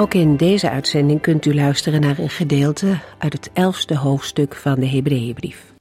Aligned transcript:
Ook 0.00 0.14
in 0.14 0.36
deze 0.36 0.70
uitzending 0.70 1.20
kunt 1.20 1.46
u 1.46 1.54
luisteren 1.54 2.00
naar 2.00 2.18
een 2.18 2.30
gedeelte 2.30 2.98
uit 3.18 3.32
het 3.32 3.50
elfste 3.52 3.96
hoofdstuk 3.96 4.54
van 4.54 4.80
de 4.80 4.86
Hebreeënbrief. 4.86 5.72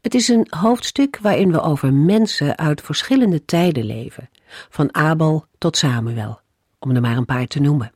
Het 0.00 0.14
is 0.14 0.28
een 0.28 0.46
hoofdstuk 0.50 1.18
waarin 1.22 1.52
we 1.52 1.60
over 1.60 1.92
mensen 1.92 2.58
uit 2.58 2.80
verschillende 2.80 3.44
tijden 3.44 3.84
leven, 3.84 4.30
van 4.68 4.94
Abel 4.94 5.46
tot 5.58 5.76
Samuel, 5.76 6.40
om 6.78 6.90
er 6.94 7.00
maar 7.00 7.16
een 7.16 7.24
paar 7.24 7.46
te 7.46 7.60
noemen. 7.60 7.92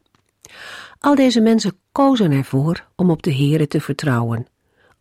Al 0.98 1.14
deze 1.14 1.40
mensen 1.40 1.78
kozen 1.92 2.30
ervoor 2.30 2.84
om 2.96 3.10
op 3.10 3.22
de 3.22 3.34
Here 3.34 3.66
te 3.66 3.80
vertrouwen, 3.80 4.46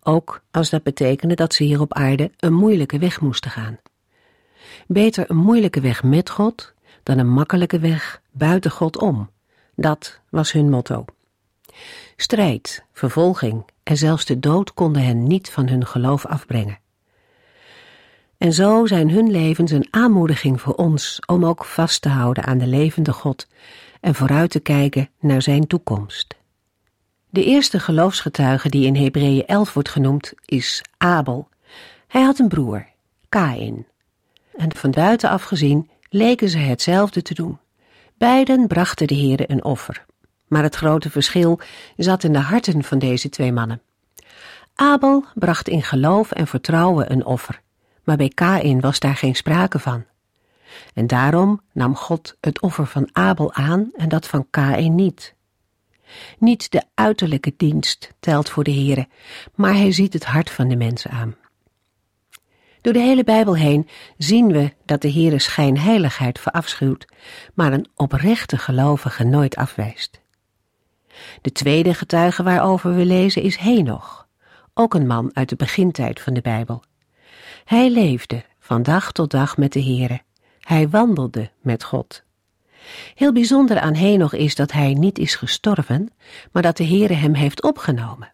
ook 0.02 0.42
als 0.52 0.70
dat 0.70 0.84
betekende 0.84 1.36
dat 1.36 1.54
ze 1.54 1.64
hier 1.64 1.82
op 1.82 1.94
aarde 1.94 2.32
een 2.38 2.54
moeilijke 2.54 3.00
weg 3.00 3.22
moesten 3.22 3.52
gaan. 3.52 3.78
Beter 4.88 5.30
een 5.30 5.38
moeilijke 5.38 5.82
weg 5.82 6.04
met 6.04 6.30
God 6.30 6.74
dan 7.04 7.18
een 7.18 7.30
makkelijke 7.30 7.80
weg 7.80 8.22
buiten 8.32 8.72
God 8.72 8.98
om 8.98 9.30
dat 9.78 10.20
was 10.30 10.52
hun 10.52 10.70
motto. 10.70 11.06
Strijd, 12.16 12.84
vervolging 12.94 13.66
en 13.84 13.98
zelfs 13.98 14.26
de 14.26 14.40
dood 14.40 14.74
konden 14.74 15.04
hen 15.04 15.24
niet 15.24 15.50
van 15.50 15.68
hun 15.68 15.86
geloof 15.86 16.26
afbrengen. 16.26 16.80
En 18.38 18.54
zo 18.54 18.86
zijn 18.86 19.10
hun 19.10 19.32
levens 19.32 19.72
een 19.72 19.88
aanmoediging 19.90 20.62
voor 20.62 20.74
ons 20.74 21.20
om 21.26 21.46
ook 21.46 21.66
vast 21.66 22.02
te 22.02 22.10
houden 22.10 22.44
aan 22.44 22.58
de 22.58 22.68
levende 22.68 23.14
God 23.14 23.48
en 24.02 24.16
vooruit 24.16 24.52
te 24.52 24.60
kijken 24.60 25.10
naar 25.20 25.42
zijn 25.42 25.68
toekomst. 25.68 26.36
De 27.30 27.44
eerste 27.44 27.80
geloofsgetuige 27.80 28.70
die 28.70 28.86
in 28.86 28.96
Hebreeën 28.96 29.46
11 29.46 29.74
wordt 29.74 29.90
genoemd 29.90 30.34
is 30.46 30.82
Abel. 30.98 31.50
Hij 32.08 32.22
had 32.22 32.40
een 32.40 32.48
broer, 32.48 32.86
Kain. 33.30 33.86
En 34.56 34.76
van 34.76 34.92
buitenaf 34.92 35.44
gezien 35.44 35.90
leken 36.10 36.50
ze 36.50 36.58
hetzelfde 36.58 37.22
te 37.22 37.34
doen. 37.34 37.58
Beiden 38.18 38.68
brachten 38.68 39.08
de 39.08 39.16
heren 39.16 39.52
een 39.52 39.64
offer. 39.64 40.06
Maar 40.48 40.64
het 40.64 40.76
grote 40.76 41.10
verschil 41.10 41.60
zat 41.96 42.24
in 42.24 42.34
de 42.34 42.40
harten 42.40 42.84
van 42.84 43.00
deze 43.00 43.30
twee 43.30 43.52
mannen. 43.52 43.82
Abel 44.76 45.26
bracht 45.34 45.68
in 45.68 45.84
geloof 45.84 46.32
en 46.32 46.48
vertrouwen 46.48 47.12
een 47.12 47.26
offer, 47.26 47.62
maar 48.04 48.18
bij 48.18 48.30
Kain 48.30 48.80
was 48.80 49.00
daar 49.00 49.16
geen 49.16 49.36
sprake 49.36 49.80
van. 49.80 50.06
En 50.94 51.08
daarom 51.08 51.62
nam 51.74 51.96
God 51.96 52.38
het 52.42 52.62
offer 52.62 52.86
van 52.86 53.10
Abel 53.12 53.54
aan 53.54 53.92
en 53.96 54.10
dat 54.10 54.28
van 54.28 54.48
Kain 54.50 54.96
niet. 54.96 55.36
Niet 56.38 56.72
de 56.72 56.84
uiterlijke 56.94 57.54
dienst 57.58 58.14
telt 58.20 58.50
voor 58.50 58.64
de 58.64 58.74
Heere, 58.74 59.08
maar 59.56 59.74
hij 59.74 59.92
ziet 59.92 60.14
het 60.14 60.26
hart 60.26 60.50
van 60.50 60.68
de 60.68 60.76
mensen 60.76 61.12
aan. 61.12 61.36
Door 62.88 62.96
de 62.96 63.02
hele 63.02 63.24
Bijbel 63.24 63.56
heen 63.56 63.88
zien 64.18 64.52
we 64.52 64.74
dat 64.86 65.02
de 65.02 65.12
Heere 65.12 65.40
schijnheiligheid 65.40 66.40
verafschuwt, 66.40 67.06
maar 67.54 67.74
een 67.74 67.88
oprechte 67.96 68.58
gelovige 68.58 69.24
nooit 69.24 69.56
afwijst. 69.56 70.22
De 71.42 71.52
tweede 71.52 71.94
getuige 71.94 72.44
waarover 72.44 72.96
we 72.96 73.06
lezen 73.06 73.42
is 73.42 73.56
Henoch, 73.56 74.28
ook 74.74 74.94
een 74.94 75.08
man 75.08 75.30
uit 75.34 75.50
de 75.50 75.56
begintijd 75.56 76.22
van 76.22 76.34
de 76.34 76.42
Bijbel. 76.42 76.84
Hij 77.66 77.90
leefde 77.90 78.44
van 78.60 78.84
dag 78.84 79.12
tot 79.12 79.32
dag 79.32 79.58
met 79.58 79.74
de 79.74 79.84
Heere. 79.84 80.22
Hij 80.60 80.90
wandelde 80.90 81.50
met 81.62 81.84
God. 81.84 82.24
Heel 83.16 83.34
bijzonder 83.34 83.80
aan 83.80 83.96
Henoch 83.96 84.34
is 84.34 84.56
dat 84.56 84.72
hij 84.72 84.94
niet 84.94 85.20
is 85.20 85.36
gestorven, 85.36 86.10
maar 86.52 86.64
dat 86.64 86.78
de 86.78 86.86
Heere 86.86 87.14
hem 87.14 87.34
heeft 87.34 87.64
opgenomen. 87.64 88.32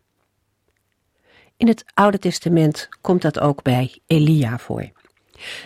In 1.63 1.69
het 1.69 1.85
Oude 1.93 2.19
Testament 2.19 2.89
komt 3.01 3.21
dat 3.21 3.39
ook 3.39 3.61
bij 3.61 3.99
Elia 4.07 4.57
voor. 4.57 4.91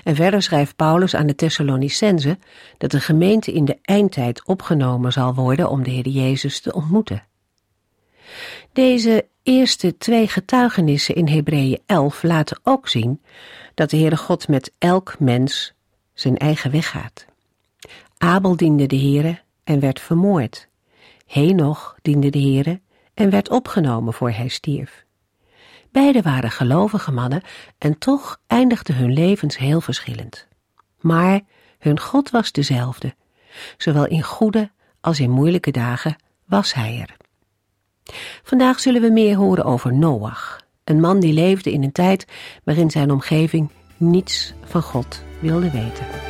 En 0.04 0.16
verder 0.16 0.42
schrijft 0.42 0.76
Paulus 0.76 1.16
aan 1.16 1.28
de 1.28 1.36
Thessalonicense 1.36 2.38
dat 2.78 2.92
de 2.92 3.00
gemeente 3.00 3.54
in 3.54 3.66
de 3.66 3.78
eindtijd 3.82 4.46
opgenomen 4.46 5.12
zal 5.12 5.34
worden 5.34 5.70
om 5.70 5.84
de 5.84 5.90
Heer 5.90 6.08
Jezus 6.08 6.60
te 6.60 6.74
ontmoeten. 6.74 7.24
Deze 8.74 9.28
eerste 9.44 9.98
twee 9.98 10.28
getuigenissen 10.28 11.16
in 11.16 11.28
Hebreeën 11.28 11.80
11 11.86 12.24
laten 12.24 12.60
ook 12.64 12.88
zien 12.88 13.22
dat 13.74 13.90
de 13.90 13.98
Heere 13.98 14.18
God 14.18 14.48
met 14.48 14.74
elk 14.78 15.20
mens 15.20 15.74
zijn 16.14 16.38
eigen 16.38 16.72
weg 16.72 16.90
gaat. 16.90 17.26
Abel 18.18 18.56
diende 18.56 18.86
de 18.86 18.98
Heere 18.98 19.40
en 19.64 19.80
werd 19.80 20.00
vermoord. 20.00 20.68
Henoch 21.26 21.96
diende 22.02 22.30
de 22.30 22.40
Heere 22.40 22.82
en 23.14 23.30
werd 23.30 23.50
opgenomen 23.50 24.14
voor 24.14 24.32
hij 24.32 24.48
stierf. 24.48 25.06
Beiden 25.92 26.24
waren 26.24 26.52
gelovige 26.52 27.12
mannen 27.12 27.42
en 27.78 27.98
toch 27.98 28.40
eindigden 28.48 28.96
hun 28.96 29.14
levens 29.14 29.58
heel 29.58 29.82
verschillend. 29.82 30.48
Maar 31.00 31.42
hun 31.80 32.00
God 32.00 32.30
was 32.30 32.52
dezelfde. 32.52 33.16
Zowel 33.78 34.06
in 34.06 34.24
goede 34.24 34.72
als 35.02 35.20
in 35.20 35.30
moeilijke 35.30 35.72
dagen 35.72 36.16
was 36.46 36.74
hij 36.74 37.06
er. 37.08 37.16
Vandaag 38.44 38.80
zullen 38.80 39.02
we 39.02 39.10
meer 39.10 39.36
horen 39.36 39.64
over 39.64 39.94
Noach, 39.94 40.62
een 40.84 41.00
man 41.00 41.20
die 41.20 41.34
leefde 41.34 41.72
in 41.72 41.84
een 41.84 41.92
tijd 41.92 42.26
waarin 42.64 42.92
zijn 42.92 43.12
omgeving 43.12 43.72
niets 43.98 44.54
van 44.66 44.82
God 44.82 45.24
wilde 45.40 45.72
weten. 45.72 46.27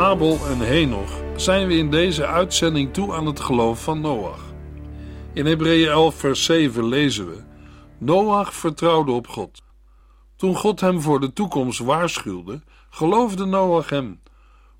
Abel 0.00 0.38
en 0.46 0.60
Henoch 0.60 1.20
zijn 1.36 1.66
we 1.66 1.76
in 1.76 1.90
deze 1.90 2.26
uitzending 2.26 2.92
toe 2.92 3.14
aan 3.14 3.26
het 3.26 3.40
geloof 3.40 3.82
van 3.82 4.00
Noach. 4.00 4.44
In 5.32 5.46
Hebreeën 5.46 5.88
11 5.88 6.14
vers 6.14 6.44
7 6.44 6.84
lezen 6.84 7.28
we: 7.28 7.42
Noach 7.98 8.54
vertrouwde 8.54 9.12
op 9.12 9.28
God. 9.28 9.62
Toen 10.36 10.56
God 10.56 10.80
hem 10.80 11.00
voor 11.00 11.20
de 11.20 11.32
toekomst 11.32 11.78
waarschuwde, 11.78 12.62
geloofde 12.90 13.44
Noach 13.44 13.88
hem, 13.90 14.20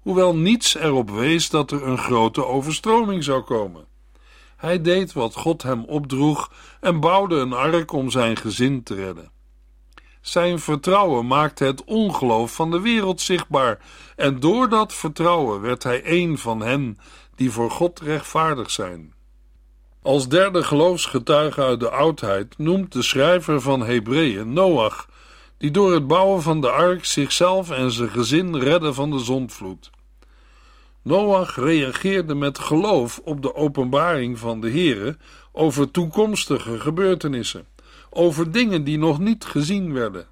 hoewel 0.01 0.37
niets 0.37 0.75
erop 0.75 1.11
wees 1.11 1.51
dat 1.51 1.71
er 1.71 1.87
een 1.87 1.99
grote 1.99 2.47
overstroming 2.47 3.25
zou 3.25 3.43
komen. 3.43 3.85
Hij 4.57 4.81
deed 4.81 5.13
wat 5.13 5.35
God 5.35 5.63
hem 5.63 5.85
opdroeg 5.85 6.53
en 6.81 7.01
bouwde 7.01 7.37
een 7.37 7.53
ark 7.53 7.93
om 7.93 8.11
zijn 8.11 8.37
gezin 8.37 8.83
te 8.83 8.95
redden. 8.95 9.31
Zijn 10.21 10.59
vertrouwen 10.59 11.27
maakte 11.27 11.65
het 11.65 11.85
ongeloof 11.85 12.55
van 12.55 12.71
de 12.71 12.81
wereld 12.81 13.21
zichtbaar, 13.21 13.79
en 14.17 14.41
door 14.41 14.69
dat 14.69 14.95
vertrouwen 14.95 15.61
werd 15.61 15.83
hij 15.83 16.01
een 16.05 16.39
van 16.39 16.61
hen 16.61 16.99
die 17.35 17.51
voor 17.51 17.71
God 17.71 18.01
rechtvaardig 18.01 18.71
zijn. 18.71 19.15
Als 20.03 20.29
derde 20.29 20.63
geloofsgetuige 20.63 21.63
uit 21.63 21.81
de 21.81 21.91
oudheid 21.91 22.59
noemt 22.59 22.93
de 22.93 23.03
schrijver 23.03 23.61
van 23.61 23.81
Hebreeën 23.81 24.53
Noach, 24.53 25.09
die 25.59 25.71
door 25.71 25.93
het 25.93 26.07
bouwen 26.07 26.43
van 26.43 26.61
de 26.61 26.71
ark 26.71 27.05
zichzelf 27.05 27.71
en 27.71 27.91
zijn 27.91 28.09
gezin 28.09 28.57
redde 28.57 28.93
van 28.93 29.11
de 29.11 29.19
zondvloed. 29.19 29.91
Noach 31.03 31.57
reageerde 31.57 32.35
met 32.35 32.59
geloof 32.59 33.21
op 33.25 33.43
de 33.43 33.55
openbaring 33.55 34.39
van 34.39 34.61
de 34.61 34.71
Here 34.71 35.17
over 35.53 35.91
toekomstige 35.91 36.81
gebeurtenissen 36.81 37.67
over 38.11 38.53
dingen 38.53 38.85
die 38.85 38.99
nog 38.99 39.19
niet 39.19 39.45
gezien 39.45 39.93
werden, 39.93 40.27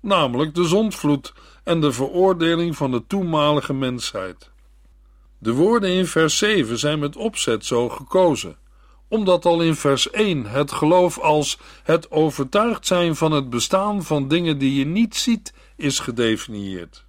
namelijk 0.00 0.54
de 0.54 0.64
zondvloed 0.64 1.32
en 1.64 1.80
de 1.80 1.92
veroordeling 1.92 2.76
van 2.76 2.90
de 2.90 3.06
toenmalige 3.06 3.74
mensheid. 3.74 4.50
De 5.38 5.52
woorden 5.52 5.90
in 5.90 6.06
vers 6.06 6.38
7 6.38 6.78
zijn 6.78 6.98
met 6.98 7.16
opzet 7.16 7.64
zo 7.64 7.88
gekozen, 7.88 8.56
omdat 9.08 9.44
al 9.44 9.62
in 9.62 9.74
vers 9.74 10.10
1 10.10 10.46
het 10.46 10.72
geloof 10.72 11.18
als 11.18 11.58
het 11.82 12.10
overtuigd 12.10 12.86
zijn 12.86 13.16
van 13.16 13.32
het 13.32 13.50
bestaan 13.50 14.02
van 14.02 14.28
dingen 14.28 14.58
die 14.58 14.74
je 14.74 14.86
niet 14.86 15.16
ziet 15.16 15.54
is 15.76 15.98
gedefinieerd. 15.98 17.04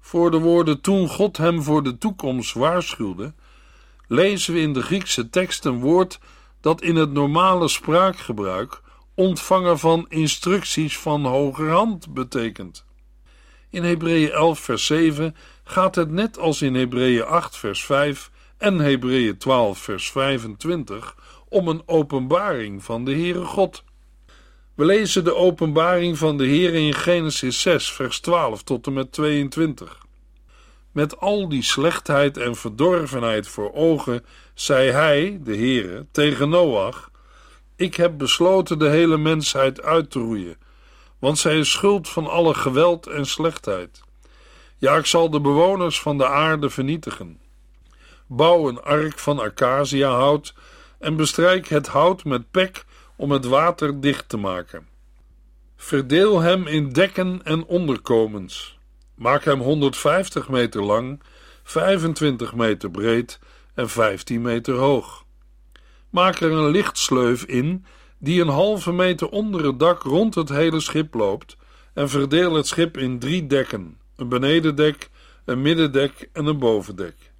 Voor 0.00 0.30
de 0.30 0.38
woorden 0.38 0.80
toen 0.80 1.08
God 1.08 1.36
hem 1.36 1.62
voor 1.62 1.82
de 1.82 1.98
toekomst 1.98 2.54
waarschuwde, 2.54 3.32
lezen 4.06 4.54
we 4.54 4.60
in 4.60 4.72
de 4.72 4.82
Griekse 4.82 5.30
tekst 5.30 5.64
een 5.64 5.80
woord 5.80 6.18
dat 6.60 6.82
in 6.82 6.96
het 6.96 7.12
normale 7.12 7.68
spraakgebruik 7.68 8.80
ontvanger 9.18 9.78
van 9.78 10.06
instructies 10.08 10.98
van 10.98 11.24
hogerhand 11.24 12.14
betekent. 12.14 12.84
In 13.70 13.84
Hebreeën 13.84 14.30
11 14.30 14.58
vers 14.58 14.86
7 14.86 15.36
gaat 15.64 15.94
het 15.94 16.10
net 16.10 16.38
als 16.38 16.62
in 16.62 16.74
Hebreeën 16.74 17.24
8 17.24 17.56
vers 17.56 17.84
5 17.84 18.30
en 18.58 18.78
Hebreeën 18.78 19.38
12 19.38 19.78
vers 19.78 20.10
25 20.10 21.16
om 21.48 21.68
een 21.68 21.82
openbaring 21.86 22.84
van 22.84 23.04
de 23.04 23.12
Heere 23.12 23.44
God. 23.44 23.84
We 24.74 24.84
lezen 24.84 25.24
de 25.24 25.34
openbaring 25.34 26.18
van 26.18 26.36
de 26.36 26.46
Heer 26.46 26.74
in 26.74 26.94
Genesis 26.94 27.60
6 27.60 27.92
vers 27.92 28.20
12 28.20 28.62
tot 28.62 28.86
en 28.86 28.92
met 28.92 29.12
22. 29.12 30.06
Met 30.92 31.20
al 31.20 31.48
die 31.48 31.62
slechtheid 31.62 32.36
en 32.36 32.56
verdorvenheid 32.56 33.48
voor 33.48 33.72
ogen, 33.72 34.24
zei 34.54 34.90
hij, 34.90 35.38
de 35.42 35.56
Heere, 35.56 36.06
tegen 36.10 36.48
Noach: 36.48 37.10
Ik 37.78 37.94
heb 37.94 38.18
besloten 38.18 38.78
de 38.78 38.88
hele 38.88 39.18
mensheid 39.18 39.82
uit 39.82 40.10
te 40.10 40.18
roeien, 40.18 40.56
want 41.18 41.38
zij 41.38 41.58
is 41.58 41.70
schuld 41.70 42.08
van 42.08 42.26
alle 42.26 42.54
geweld 42.54 43.06
en 43.06 43.26
slechtheid. 43.26 44.00
Ja, 44.76 44.96
ik 44.96 45.06
zal 45.06 45.30
de 45.30 45.40
bewoners 45.40 46.00
van 46.00 46.18
de 46.18 46.26
aarde 46.26 46.70
vernietigen. 46.70 47.40
Bouw 48.26 48.68
een 48.68 48.80
ark 48.80 49.18
van 49.18 49.38
acaciahout 49.38 50.54
en 50.98 51.16
bestrijk 51.16 51.68
het 51.68 51.86
hout 51.86 52.24
met 52.24 52.50
pek 52.50 52.84
om 53.16 53.30
het 53.30 53.44
water 53.44 54.00
dicht 54.00 54.28
te 54.28 54.36
maken. 54.36 54.88
Verdeel 55.76 56.40
hem 56.40 56.66
in 56.66 56.88
dekken 56.88 57.40
en 57.44 57.64
onderkomens. 57.64 58.78
Maak 59.14 59.44
hem 59.44 59.60
150 59.60 60.48
meter 60.48 60.82
lang, 60.82 61.22
25 61.62 62.54
meter 62.54 62.90
breed 62.90 63.38
en 63.74 63.88
15 63.88 64.42
meter 64.42 64.74
hoog. 64.74 65.26
Maak 66.10 66.40
er 66.40 66.52
een 66.52 66.70
lichtsleuf 66.70 67.44
in 67.44 67.84
die 68.18 68.40
een 68.40 68.48
halve 68.48 68.92
meter 68.92 69.28
onder 69.28 69.64
het 69.64 69.78
dak 69.78 70.02
rond 70.02 70.34
het 70.34 70.48
hele 70.48 70.80
schip 70.80 71.14
loopt 71.14 71.56
en 71.94 72.08
verdeel 72.08 72.54
het 72.54 72.66
schip 72.66 72.96
in 72.96 73.18
drie 73.18 73.46
dekken: 73.46 73.98
een 74.16 74.28
benedendek, 74.28 75.10
een 75.44 75.62
middendek 75.62 76.28
en 76.32 76.46
een 76.46 76.58
bovendek. 76.58 77.32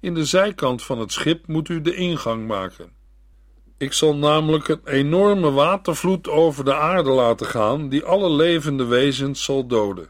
In 0.00 0.14
de 0.14 0.24
zijkant 0.24 0.82
van 0.82 0.98
het 0.98 1.12
schip 1.12 1.46
moet 1.46 1.68
u 1.68 1.80
de 1.80 1.94
ingang 1.94 2.46
maken. 2.46 2.96
Ik 3.78 3.92
zal 3.92 4.16
namelijk 4.16 4.68
een 4.68 4.80
enorme 4.84 5.50
watervloed 5.50 6.28
over 6.28 6.64
de 6.64 6.74
aarde 6.74 7.10
laten 7.10 7.46
gaan, 7.46 7.88
die 7.88 8.04
alle 8.04 8.30
levende 8.30 8.84
wezens 8.84 9.44
zal 9.44 9.66
doden. 9.66 10.08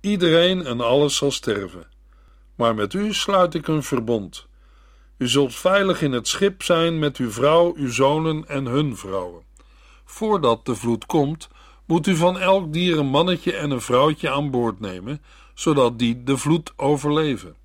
Iedereen 0.00 0.64
en 0.64 0.80
alles 0.80 1.16
zal 1.16 1.30
sterven. 1.30 1.86
Maar 2.54 2.74
met 2.74 2.92
u 2.92 3.14
sluit 3.14 3.54
ik 3.54 3.68
een 3.68 3.82
verbond. 3.82 4.46
U 5.18 5.28
zult 5.28 5.54
veilig 5.54 6.02
in 6.02 6.12
het 6.12 6.28
schip 6.28 6.62
zijn 6.62 6.98
met 6.98 7.16
uw 7.16 7.30
vrouw, 7.30 7.74
uw 7.76 7.90
zonen 7.90 8.48
en 8.48 8.66
hun 8.66 8.96
vrouwen. 8.96 9.42
Voordat 10.04 10.66
de 10.66 10.74
vloed 10.74 11.06
komt, 11.06 11.48
moet 11.86 12.06
u 12.06 12.16
van 12.16 12.38
elk 12.38 12.72
dier 12.72 12.98
een 12.98 13.06
mannetje 13.06 13.52
en 13.52 13.70
een 13.70 13.80
vrouwtje 13.80 14.30
aan 14.30 14.50
boord 14.50 14.80
nemen, 14.80 15.22
zodat 15.54 15.98
die 15.98 16.22
de 16.22 16.36
vloed 16.36 16.72
overleven. 16.76 17.56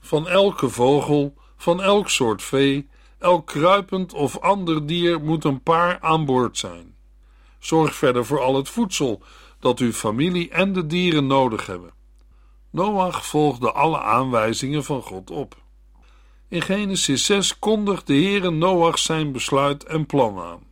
Van 0.00 0.28
elke 0.28 0.68
vogel, 0.68 1.34
van 1.56 1.82
elk 1.82 2.08
soort 2.08 2.42
vee, 2.42 2.88
elk 3.18 3.46
kruipend 3.46 4.12
of 4.12 4.38
ander 4.38 4.86
dier 4.86 5.20
moet 5.20 5.44
een 5.44 5.62
paar 5.62 6.00
aan 6.00 6.24
boord 6.24 6.58
zijn. 6.58 6.94
Zorg 7.58 7.94
verder 7.94 8.24
voor 8.24 8.40
al 8.40 8.56
het 8.56 8.68
voedsel 8.68 9.22
dat 9.58 9.78
uw 9.78 9.92
familie 9.92 10.50
en 10.50 10.72
de 10.72 10.86
dieren 10.86 11.26
nodig 11.26 11.66
hebben. 11.66 11.92
Noach 12.70 13.26
volgde 13.26 13.72
alle 13.72 14.00
aanwijzingen 14.00 14.84
van 14.84 15.02
God 15.02 15.30
op. 15.30 15.59
In 16.50 16.62
Genesis 16.62 17.24
6 17.24 17.58
kondigt 17.58 18.06
de 18.06 18.12
Heere 18.12 18.50
Noach 18.50 18.98
zijn 18.98 19.32
besluit 19.32 19.84
en 19.84 20.06
plan 20.06 20.38
aan. 20.38 20.62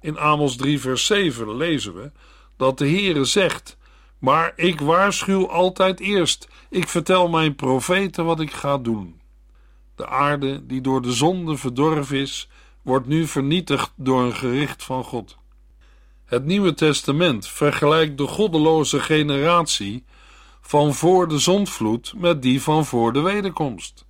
In 0.00 0.18
Amos 0.18 0.56
3 0.56 0.80
vers 0.80 1.06
7 1.06 1.56
lezen 1.56 1.94
we 1.94 2.12
dat 2.56 2.78
de 2.78 2.88
Heere 2.88 3.24
zegt: 3.24 3.76
Maar 4.18 4.52
ik 4.56 4.80
waarschuw 4.80 5.48
altijd 5.48 6.00
eerst, 6.00 6.48
ik 6.70 6.88
vertel 6.88 7.28
mijn 7.28 7.54
profeten 7.54 8.24
wat 8.24 8.40
ik 8.40 8.52
ga 8.52 8.78
doen. 8.78 9.20
De 9.96 10.06
aarde 10.06 10.66
die 10.66 10.80
door 10.80 11.02
de 11.02 11.12
zonde 11.12 11.56
verdorven 11.56 12.16
is, 12.16 12.48
wordt 12.82 13.06
nu 13.06 13.26
vernietigd 13.26 13.92
door 13.96 14.22
een 14.22 14.36
gericht 14.36 14.84
van 14.84 15.04
God. 15.04 15.38
Het 16.24 16.44
Nieuwe 16.44 16.74
Testament 16.74 17.48
vergelijkt 17.48 18.18
de 18.18 18.26
goddeloze 18.26 19.00
generatie 19.00 20.04
van 20.60 20.94
voor 20.94 21.28
de 21.28 21.38
zondvloed 21.38 22.12
met 22.16 22.42
die 22.42 22.62
van 22.62 22.84
voor 22.84 23.12
de 23.12 23.20
wederkomst. 23.20 24.06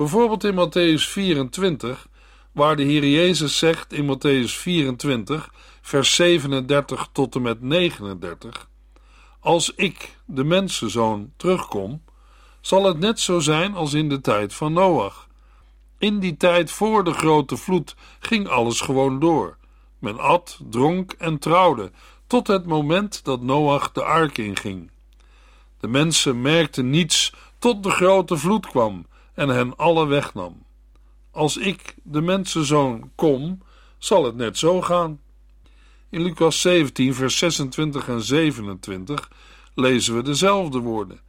Bijvoorbeeld 0.00 0.44
in 0.44 0.54
Matthäus 0.54 1.08
24, 1.08 2.08
waar 2.52 2.76
de 2.76 2.82
Heer 2.82 3.06
Jezus 3.06 3.58
zegt 3.58 3.92
in 3.92 4.16
Matthäus 4.16 4.52
24, 4.52 5.52
vers 5.80 6.14
37 6.14 7.08
tot 7.12 7.34
en 7.34 7.42
met 7.42 7.62
39: 7.62 8.68
Als 9.40 9.74
ik, 9.74 10.16
de 10.24 10.44
mensenzoon, 10.44 11.32
terugkom, 11.36 12.02
zal 12.60 12.84
het 12.84 12.98
net 12.98 13.20
zo 13.20 13.38
zijn 13.38 13.74
als 13.74 13.92
in 13.92 14.08
de 14.08 14.20
tijd 14.20 14.54
van 14.54 14.72
Noach. 14.72 15.28
In 15.98 16.18
die 16.18 16.36
tijd 16.36 16.70
voor 16.70 17.04
de 17.04 17.12
grote 17.12 17.56
vloed 17.56 17.94
ging 18.20 18.48
alles 18.48 18.80
gewoon 18.80 19.18
door. 19.18 19.56
Men 19.98 20.18
at, 20.18 20.60
dronk 20.70 21.12
en 21.12 21.38
trouwde, 21.38 21.90
tot 22.26 22.46
het 22.46 22.66
moment 22.66 23.24
dat 23.24 23.42
Noach 23.42 23.92
de 23.92 24.02
ark 24.02 24.38
inging. 24.38 24.90
De 25.80 25.88
mensen 25.88 26.42
merkten 26.42 26.90
niets 26.90 27.32
tot 27.58 27.82
de 27.82 27.90
grote 27.90 28.36
vloed 28.36 28.66
kwam 28.66 29.08
en 29.40 29.48
hen 29.48 29.76
alle 29.76 30.06
wegnam. 30.06 30.62
Als 31.30 31.56
ik, 31.56 31.94
de 32.02 32.20
mensenzoon, 32.20 33.10
kom, 33.14 33.62
zal 33.98 34.24
het 34.24 34.36
net 34.36 34.58
zo 34.58 34.82
gaan. 34.82 35.20
In 36.10 36.22
Lucas 36.22 36.60
17, 36.60 37.14
vers 37.14 37.38
26 37.38 38.08
en 38.08 38.22
27 38.22 39.30
lezen 39.74 40.16
we 40.16 40.22
dezelfde 40.22 40.78
woorden. 40.78 41.20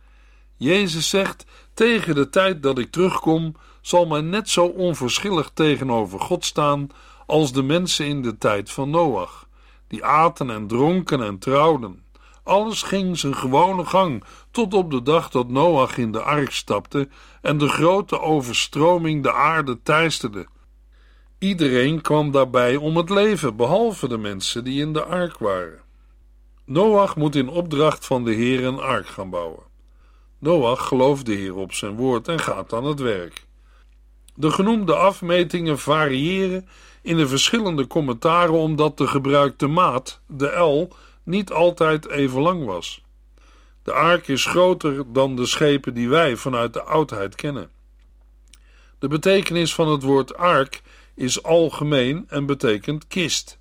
Jezus 0.58 1.10
zegt: 1.10 1.46
Tegen 1.74 2.16
de 2.16 2.30
tijd 2.30 2.64
dat 2.64 2.78
ik 2.78 2.92
terugkom, 2.92 3.56
zal 3.82 4.06
men 4.06 4.30
net 4.30 4.50
zo 4.50 4.66
onverschillig 4.66 5.52
tegenover 5.54 6.20
God 6.20 6.46
staan 6.46 6.88
als 7.26 7.54
de 7.54 7.64
mensen 7.64 8.06
in 8.06 8.22
de 8.22 8.38
tijd 8.38 8.72
van 8.72 8.90
Noach, 8.90 9.48
die 9.88 10.06
aten 10.06 10.50
en 10.50 10.68
dronken 10.68 11.22
en 11.22 11.40
trouwden. 11.40 12.04
Alles 12.44 12.82
ging 12.82 13.18
zijn 13.18 13.36
gewone 13.36 13.86
gang, 13.86 14.24
tot 14.52 14.74
op 14.74 14.92
de 14.92 15.02
dag 15.02 15.30
dat 15.30 15.48
Noach 15.48 15.98
in 15.98 16.12
de 16.12 16.22
ark 16.22 16.52
stapte 16.52 17.08
en 17.42 17.58
de 17.58 17.68
grote 17.68 18.20
overstroming 18.20 19.24
de 19.24 19.34
aarde 19.34 19.82
teisterde. 19.84 20.48
Iedereen 21.40 22.02
kwam 22.02 22.32
daarbij 22.32 22.76
om 22.76 22.98
het 22.98 23.10
leven, 23.10 23.56
behalve 23.56 24.08
de 24.08 24.18
mensen 24.18 24.64
die 24.64 24.82
in 24.82 24.94
de 24.94 25.04
ark 25.04 25.38
waren. 25.38 25.82
Noach 26.66 27.16
moet 27.16 27.36
in 27.36 27.50
opdracht 27.50 28.06
van 28.06 28.24
de 28.24 28.34
Heer 28.34 28.66
een 28.66 28.80
ark 28.80 29.08
gaan 29.08 29.30
bouwen. 29.30 29.64
Noach 30.40 30.88
gelooft 30.88 31.26
de 31.26 31.34
Heer 31.34 31.56
op 31.56 31.74
zijn 31.74 31.96
woord 31.96 32.28
en 32.28 32.40
gaat 32.40 32.74
aan 32.74 32.86
het 32.86 33.00
werk. 33.00 33.46
De 34.36 34.52
genoemde 34.52 34.96
afmetingen 34.96 35.80
variëren 35.80 36.68
in 37.02 37.18
de 37.18 37.28
verschillende 37.28 37.88
commentaren 37.88 38.54
omdat 38.54 38.98
de 38.98 39.08
gebruikte 39.08 39.68
maat, 39.68 40.22
de 40.28 40.60
L, 40.60 40.88
niet 41.24 41.52
altijd 41.52 42.08
even 42.08 42.42
lang 42.42 42.66
was. 42.66 43.04
De 43.84 43.92
ark 43.92 44.28
is 44.28 44.46
groter 44.46 45.14
dan 45.14 45.36
de 45.36 45.46
schepen 45.46 45.94
die 45.94 46.10
wij 46.10 46.36
vanuit 46.36 46.74
de 46.74 46.84
oudheid 46.84 47.36
kennen. 47.36 47.70
De 49.00 49.08
betekenis 49.08 49.74
van 49.74 49.88
het 49.88 50.04
woord 50.04 50.36
ark 50.36 50.82
is 51.16 51.44
algemeen 51.44 52.26
en 52.28 52.46
betekent 52.46 53.08
kist. 53.08 53.60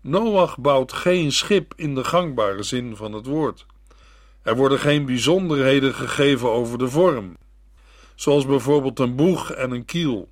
Noach 0.00 0.58
bouwt 0.58 0.92
geen 0.92 1.32
schip 1.32 1.72
in 1.76 1.94
de 1.94 2.04
gangbare 2.04 2.62
zin 2.62 2.96
van 2.96 3.12
het 3.12 3.26
woord. 3.26 3.66
Er 4.42 4.56
worden 4.56 4.78
geen 4.78 5.06
bijzonderheden 5.06 5.94
gegeven 5.94 6.50
over 6.50 6.78
de 6.78 6.88
vorm, 6.88 7.36
zoals 8.14 8.46
bijvoorbeeld 8.46 8.98
een 8.98 9.16
boeg 9.16 9.52
en 9.52 9.70
een 9.70 9.84
kiel. 9.84 10.28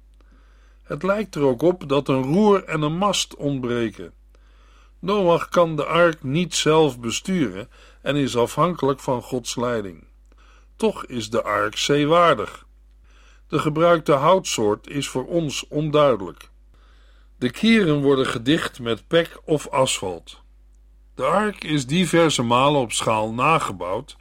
Het 0.83 1.03
lijkt 1.03 1.35
er 1.35 1.43
ook 1.43 1.63
op 1.63 1.89
dat 1.89 2.09
een 2.09 2.23
roer 2.23 2.65
en 2.65 2.83
een 2.83 2.97
mast 2.97 3.37
ontbreken. 3.37 4.13
Noach 5.01 5.49
kan 5.49 5.77
de 5.77 5.85
ark 5.85 6.23
niet 6.23 6.55
zelf 6.55 7.01
besturen 7.01 7.69
en 8.03 8.17
is 8.17 8.37
afhankelijk 8.37 9.01
van 9.01 9.23
Gods 9.23 9.57
leiding. 9.57 10.05
Toch 10.77 11.07
is 11.07 11.31
de 11.31 11.43
ark 11.43 11.77
zeewaardig. 11.77 12.67
De 13.49 13.59
gebruikte 13.59 14.13
houtsoort 14.13 14.89
is 14.89 15.09
voor 15.09 15.27
ons 15.27 15.69
onduidelijk. 15.69 16.51
De 17.39 17.51
kieren 17.51 18.03
worden 18.03 18.27
gedicht 18.27 18.81
met 18.81 19.07
pek 19.07 19.41
of 19.45 19.69
asfalt. 19.69 20.41
De 21.15 21.25
ark 21.25 21.65
is 21.65 21.87
diverse 21.87 22.43
malen 22.43 22.81
op 22.81 22.93
schaal 22.93 23.33
nagebouwd 23.33 24.17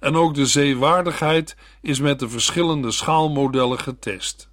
en 0.00 0.16
ook 0.16 0.34
de 0.34 0.46
zeewaardigheid 0.46 1.56
is 1.80 2.00
met 2.00 2.18
de 2.18 2.28
verschillende 2.28 2.90
schaalmodellen 2.90 3.78
getest. 3.78 4.48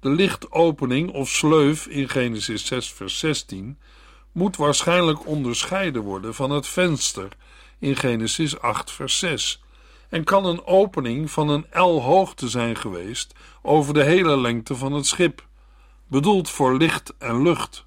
De 0.00 0.08
lichtopening 0.08 1.12
of 1.12 1.28
sleuf 1.28 1.86
in 1.86 2.08
Genesis 2.08 2.66
6, 2.66 2.92
vers 2.92 3.18
16 3.18 3.78
moet 4.34 4.56
waarschijnlijk 4.56 5.26
onderscheiden 5.26 6.02
worden 6.02 6.34
van 6.34 6.50
het 6.50 6.66
venster 6.66 7.28
in 7.78 7.96
Genesis 7.96 8.60
8, 8.60 8.90
vers 8.90 9.18
6 9.18 9.62
en 10.08 10.24
kan 10.24 10.44
een 10.44 10.66
opening 10.66 11.30
van 11.30 11.48
een 11.48 11.66
L 11.72 12.00
hoogte 12.00 12.48
zijn 12.48 12.76
geweest 12.76 13.34
over 13.62 13.94
de 13.94 14.02
hele 14.02 14.36
lengte 14.36 14.76
van 14.76 14.92
het 14.92 15.06
schip, 15.06 15.46
bedoeld 16.06 16.50
voor 16.50 16.76
licht 16.76 17.14
en 17.18 17.42
lucht. 17.42 17.84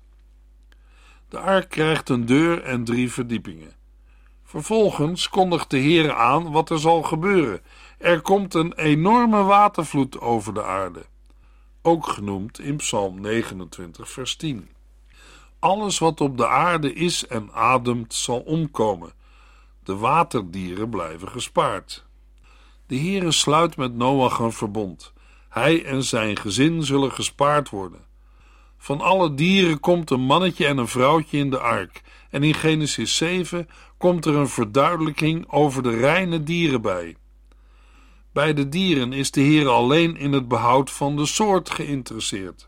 De 1.30 1.39
ark 1.39 1.70
krijgt 1.70 2.10
een 2.10 2.25
deur 2.25 2.63
en 2.63 2.84
drie 2.84 3.12
verdiepingen. 3.12 3.75
Vervolgens 4.44 5.30
kondigt 5.30 5.70
de 5.70 5.77
Heer 5.77 6.13
aan 6.13 6.51
wat 6.51 6.70
er 6.70 6.80
zal 6.80 7.01
gebeuren. 7.04 7.62
Er 7.98 8.22
komt 8.22 8.54
een 8.54 8.74
enorme 8.74 9.44
watervloed 9.44 10.20
over 10.20 10.54
de 10.54 10.63
aarde. 10.63 11.06
Ook 11.82 12.08
genoemd 12.08 12.60
in 12.60 12.75
Psalm 12.75 13.22
29, 13.22 14.10
vers 14.10 14.36
10. 14.36 14.70
Alles 15.60 15.98
wat 15.98 16.22
op 16.22 16.38
de 16.38 16.48
aarde 16.48 16.94
is 16.94 17.28
en 17.28 17.52
ademt, 17.54 18.14
zal 18.14 18.40
omkomen. 18.40 19.14
De 19.84 19.96
waterdieren 19.96 20.90
blijven 20.90 21.30
gespaard. 21.30 22.06
De 22.88 22.98
Heere 22.98 23.32
sluit 23.32 23.78
met 23.78 23.96
Noach 23.96 24.40
een 24.40 24.52
verbond. 24.52 25.14
Hij 25.50 25.86
en 25.86 26.04
zijn 26.04 26.38
gezin 26.38 26.84
zullen 26.84 27.12
gespaard 27.12 27.70
worden. 27.70 28.06
Van 28.78 29.02
alle 29.02 29.34
dieren 29.34 29.80
komt 29.80 30.10
een 30.10 30.22
mannetje 30.22 30.66
en 30.66 30.78
een 30.78 30.88
vrouwtje 30.88 31.38
in 31.38 31.50
de 31.50 31.60
ark. 31.60 32.02
En 32.30 32.44
in 32.44 32.54
Genesis 32.54 33.16
7 33.16 33.70
komt 33.98 34.26
er 34.26 34.36
een 34.36 34.48
verduidelijking 34.48 35.52
over 35.52 35.84
de 35.84 35.98
reine 35.98 36.44
dieren 36.44 36.82
bij. 36.82 37.16
Bij 38.32 38.54
de 38.54 38.70
dieren 38.70 39.14
is 39.14 39.32
de 39.32 39.42
Heer 39.42 39.68
alleen 39.68 40.18
in 40.18 40.34
het 40.34 40.48
behoud 40.48 40.92
van 40.92 41.16
de 41.16 41.26
soort 41.26 41.70
geïnteresseerd. 41.70 42.68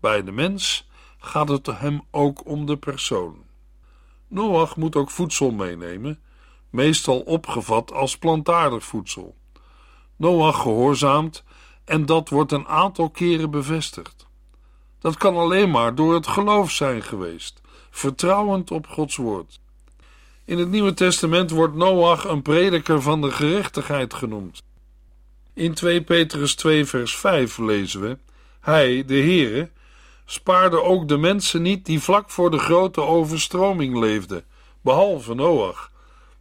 Bij 0.00 0.24
de 0.24 0.32
mens 0.32 0.88
gaat 1.20 1.48
het 1.48 1.66
hem 1.66 2.02
ook 2.10 2.46
om 2.46 2.66
de 2.66 2.76
persoon. 2.76 3.44
Noach 4.28 4.76
moet 4.76 4.96
ook 4.96 5.10
voedsel 5.10 5.50
meenemen, 5.50 6.20
meestal 6.70 7.20
opgevat 7.20 7.92
als 7.92 8.18
plantaardig 8.18 8.84
voedsel. 8.84 9.34
Noach 10.16 10.62
gehoorzaamt 10.62 11.44
en 11.84 12.06
dat 12.06 12.28
wordt 12.28 12.52
een 12.52 12.68
aantal 12.68 13.10
keren 13.10 13.50
bevestigd. 13.50 14.26
Dat 14.98 15.16
kan 15.16 15.36
alleen 15.36 15.70
maar 15.70 15.94
door 15.94 16.14
het 16.14 16.26
geloof 16.26 16.70
zijn 16.70 17.02
geweest, 17.02 17.60
vertrouwend 17.90 18.70
op 18.70 18.86
Gods 18.86 19.16
woord. 19.16 19.60
In 20.44 20.58
het 20.58 20.70
Nieuwe 20.70 20.94
Testament 20.94 21.50
wordt 21.50 21.74
Noach 21.74 22.24
een 22.24 22.42
prediker 22.42 23.02
van 23.02 23.20
de 23.20 23.30
gerechtigheid 23.30 24.14
genoemd. 24.14 24.62
In 25.54 25.74
2 25.74 26.02
Petrus 26.02 26.54
2 26.54 26.84
vers 26.84 27.16
5 27.16 27.58
lezen 27.58 28.00
we: 28.00 28.18
Hij, 28.60 29.04
de 29.04 29.14
Heere, 29.14 29.70
spaarde 30.30 30.82
ook 30.82 31.08
de 31.08 31.16
mensen 31.16 31.62
niet 31.62 31.86
die 31.86 32.00
vlak 32.00 32.30
voor 32.30 32.50
de 32.50 32.58
grote 32.58 33.00
overstroming 33.00 33.98
leefden, 33.98 34.44
behalve 34.80 35.34
Noach, 35.34 35.90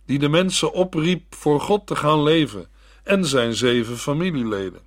die 0.05 0.19
de 0.19 0.29
mensen 0.29 0.71
opriep 0.71 1.35
voor 1.35 1.61
God 1.61 1.87
te 1.87 1.95
gaan 1.95 2.23
leven 2.23 2.67
en 3.03 3.25
zijn 3.25 3.53
zeven 3.53 3.97
familieleden. 3.97 4.81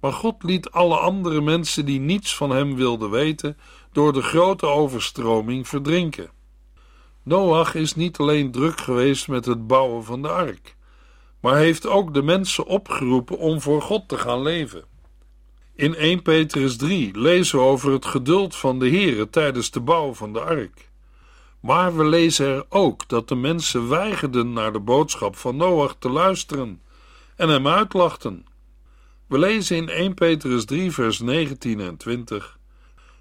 Maar 0.00 0.12
God 0.12 0.42
liet 0.42 0.70
alle 0.70 0.96
andere 0.96 1.40
mensen 1.40 1.84
die 1.84 2.00
niets 2.00 2.36
van 2.36 2.50
hem 2.50 2.76
wilden 2.76 3.10
weten, 3.10 3.56
door 3.92 4.12
de 4.12 4.22
grote 4.22 4.66
overstroming 4.66 5.68
verdrinken. 5.68 6.30
Noach 7.22 7.74
is 7.74 7.94
niet 7.94 8.18
alleen 8.18 8.50
druk 8.50 8.80
geweest 8.80 9.28
met 9.28 9.44
het 9.44 9.66
bouwen 9.66 10.04
van 10.04 10.22
de 10.22 10.28
ark, 10.28 10.76
maar 11.40 11.56
heeft 11.56 11.86
ook 11.86 12.14
de 12.14 12.22
mensen 12.22 12.66
opgeroepen 12.66 13.38
om 13.38 13.60
voor 13.60 13.82
God 13.82 14.08
te 14.08 14.18
gaan 14.18 14.42
leven. 14.42 14.84
In 15.78 15.94
1 15.94 16.22
Petrus 16.22 16.76
3 16.76 17.18
lezen 17.18 17.58
we 17.58 17.64
over 17.64 17.92
het 17.92 18.04
geduld 18.04 18.56
van 18.56 18.78
de 18.78 18.90
Here 18.90 19.30
tijdens 19.30 19.70
de 19.70 19.80
bouw 19.80 20.14
van 20.14 20.32
de 20.32 20.40
ark. 20.40 20.90
Maar 21.60 21.96
we 21.96 22.04
lezen 22.04 22.46
er 22.46 22.64
ook 22.68 23.08
dat 23.08 23.28
de 23.28 23.34
mensen 23.34 23.88
weigerden 23.88 24.52
naar 24.52 24.72
de 24.72 24.80
boodschap 24.80 25.36
van 25.36 25.56
Noach 25.56 25.96
te 25.98 26.08
luisteren 26.08 26.82
en 27.36 27.48
hem 27.48 27.68
uitlachten. 27.68 28.46
We 29.26 29.38
lezen 29.38 29.76
in 29.76 29.88
1 29.88 30.14
Petrus 30.14 30.64
3, 30.64 30.92
vers 30.92 31.18
19 31.18 31.80
en 31.80 31.96
20. 31.96 32.58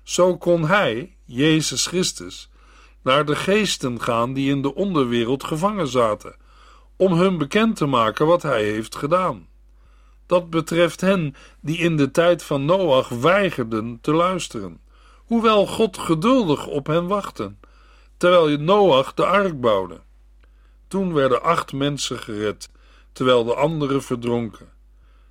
Zo 0.03 0.37
kon 0.37 0.65
hij, 0.65 1.15
Jezus 1.25 1.85
Christus, 1.85 2.49
naar 3.01 3.25
de 3.25 3.35
geesten 3.35 4.01
gaan 4.01 4.33
die 4.33 4.49
in 4.49 4.61
de 4.61 4.75
onderwereld 4.75 5.43
gevangen 5.43 5.87
zaten, 5.87 6.35
om 6.95 7.13
hun 7.13 7.37
bekend 7.37 7.75
te 7.75 7.85
maken 7.85 8.25
wat 8.25 8.41
hij 8.41 8.63
heeft 8.63 8.95
gedaan. 8.95 9.47
Dat 10.27 10.49
betreft 10.49 11.01
hen 11.01 11.35
die 11.61 11.77
in 11.77 11.97
de 11.97 12.11
tijd 12.11 12.43
van 12.43 12.65
Noach 12.65 13.09
weigerden 13.09 13.97
te 14.01 14.13
luisteren, 14.13 14.79
hoewel 15.15 15.67
God 15.67 15.97
geduldig 15.97 16.67
op 16.67 16.87
hen 16.87 17.07
wachtte, 17.07 17.53
terwijl 18.17 18.57
Noach 18.57 19.13
de 19.13 19.25
ark 19.25 19.61
bouwde. 19.61 19.99
Toen 20.87 21.13
werden 21.13 21.43
acht 21.43 21.73
mensen 21.73 22.19
gered, 22.19 22.69
terwijl 23.11 23.43
de 23.43 23.55
anderen 23.55 24.03
verdronken. 24.03 24.69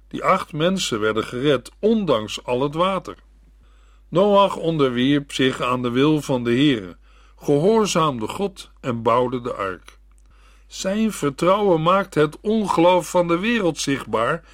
Die 0.09 0.25
acht 0.25 0.53
mensen 0.53 1.01
werden 1.01 1.25
gered, 1.25 1.71
ondanks 1.79 2.45
al 2.45 2.63
het 2.63 2.75
water. 2.75 3.17
Noach 4.09 4.57
onderwierp 4.57 5.33
zich 5.33 5.61
aan 5.61 5.83
de 5.83 5.91
wil 5.91 6.23
van 6.23 6.45
de 6.45 6.51
Heere, 6.51 6.97
gehoorzaamde 7.37 8.29
God 8.29 8.71
en 8.81 9.03
bouwde 9.03 9.41
de 9.41 9.53
ark. 9.53 9.99
Zijn 10.67 11.13
vertrouwen 11.13 11.83
maakt 11.83 12.15
het 12.15 12.41
ongeloof 12.41 13.11
van 13.11 13.29
de 13.29 13.39
wereld 13.39 13.79
zichtbaar, 13.79 14.45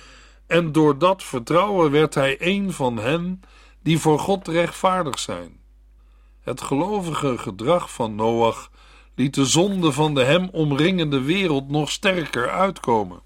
en 0.52 0.72
door 0.72 0.98
dat 0.98 1.22
vertrouwen 1.22 1.90
werd 1.90 2.14
hij 2.14 2.36
een 2.38 2.72
van 2.72 2.96
hen 2.96 3.42
die 3.82 3.98
voor 3.98 4.18
God 4.18 4.48
rechtvaardig 4.48 5.18
zijn. 5.18 5.60
Het 6.40 6.60
gelovige 6.60 7.38
gedrag 7.38 7.92
van 7.92 8.14
Noach 8.14 8.70
liet 9.14 9.34
de 9.34 9.44
zonde 9.44 9.92
van 9.92 10.14
de 10.14 10.24
hem 10.24 10.48
omringende 10.52 11.20
wereld 11.20 11.68
nog 11.68 11.90
sterker 11.90 12.50
uitkomen. 12.50 13.22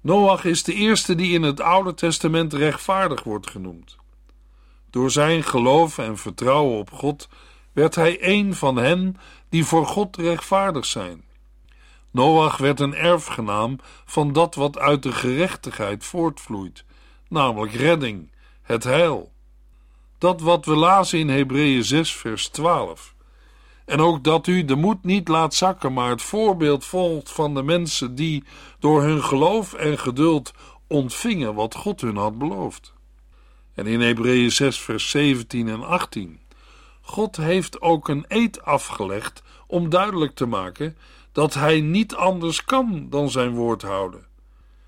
Noach 0.00 0.44
is 0.44 0.62
de 0.62 0.74
eerste 0.74 1.14
die 1.14 1.32
in 1.32 1.42
het 1.42 1.60
Oude 1.60 1.94
Testament 1.94 2.52
rechtvaardig 2.52 3.22
wordt 3.22 3.50
genoemd. 3.50 3.96
Door 4.90 5.10
zijn 5.10 5.42
geloof 5.42 5.98
en 5.98 6.18
vertrouwen 6.18 6.78
op 6.78 6.90
God 6.90 7.28
werd 7.72 7.94
hij 7.94 8.18
een 8.20 8.54
van 8.54 8.76
hen 8.76 9.16
die 9.48 9.64
voor 9.64 9.86
God 9.86 10.16
rechtvaardig 10.16 10.86
zijn. 10.86 11.24
Noach 12.10 12.56
werd 12.56 12.80
een 12.80 12.94
erfgenaam 12.94 13.78
van 14.04 14.32
dat 14.32 14.54
wat 14.54 14.78
uit 14.78 15.02
de 15.02 15.12
gerechtigheid 15.12 16.04
voortvloeit, 16.04 16.84
namelijk 17.28 17.72
redding, 17.72 18.30
het 18.62 18.84
heil. 18.84 19.32
Dat 20.18 20.40
wat 20.40 20.64
we 20.64 20.74
lazen 20.74 21.18
in 21.18 21.28
Hebreeën 21.28 21.84
6, 21.84 22.16
vers 22.16 22.48
12. 22.48 23.14
En 23.84 24.00
ook 24.00 24.24
dat 24.24 24.46
u 24.46 24.64
de 24.64 24.74
moed 24.74 25.04
niet 25.04 25.28
laat 25.28 25.54
zakken, 25.54 25.92
maar 25.92 26.10
het 26.10 26.22
voorbeeld 26.22 26.84
volgt 26.84 27.32
van 27.32 27.54
de 27.54 27.62
mensen 27.62 28.14
die 28.14 28.44
door 28.78 29.02
hun 29.02 29.24
geloof 29.24 29.74
en 29.74 29.98
geduld 29.98 30.52
ontvingen 30.86 31.54
wat 31.54 31.74
God 31.74 32.00
hun 32.00 32.16
had 32.16 32.38
beloofd. 32.38 32.92
En 33.74 33.86
in 33.86 34.00
Hebreeën 34.00 34.50
6, 34.50 34.80
vers 34.80 35.10
17 35.10 35.68
en 35.68 35.84
18. 35.84 36.40
God 37.00 37.36
heeft 37.36 37.80
ook 37.80 38.08
een 38.08 38.24
eed 38.28 38.62
afgelegd 38.62 39.42
om 39.66 39.88
duidelijk 39.88 40.34
te 40.34 40.46
maken 40.46 40.96
dat 41.32 41.54
hij 41.54 41.80
niet 41.80 42.14
anders 42.14 42.64
kan 42.64 43.06
dan 43.10 43.30
zijn 43.30 43.54
woord 43.54 43.82
houden. 43.82 44.26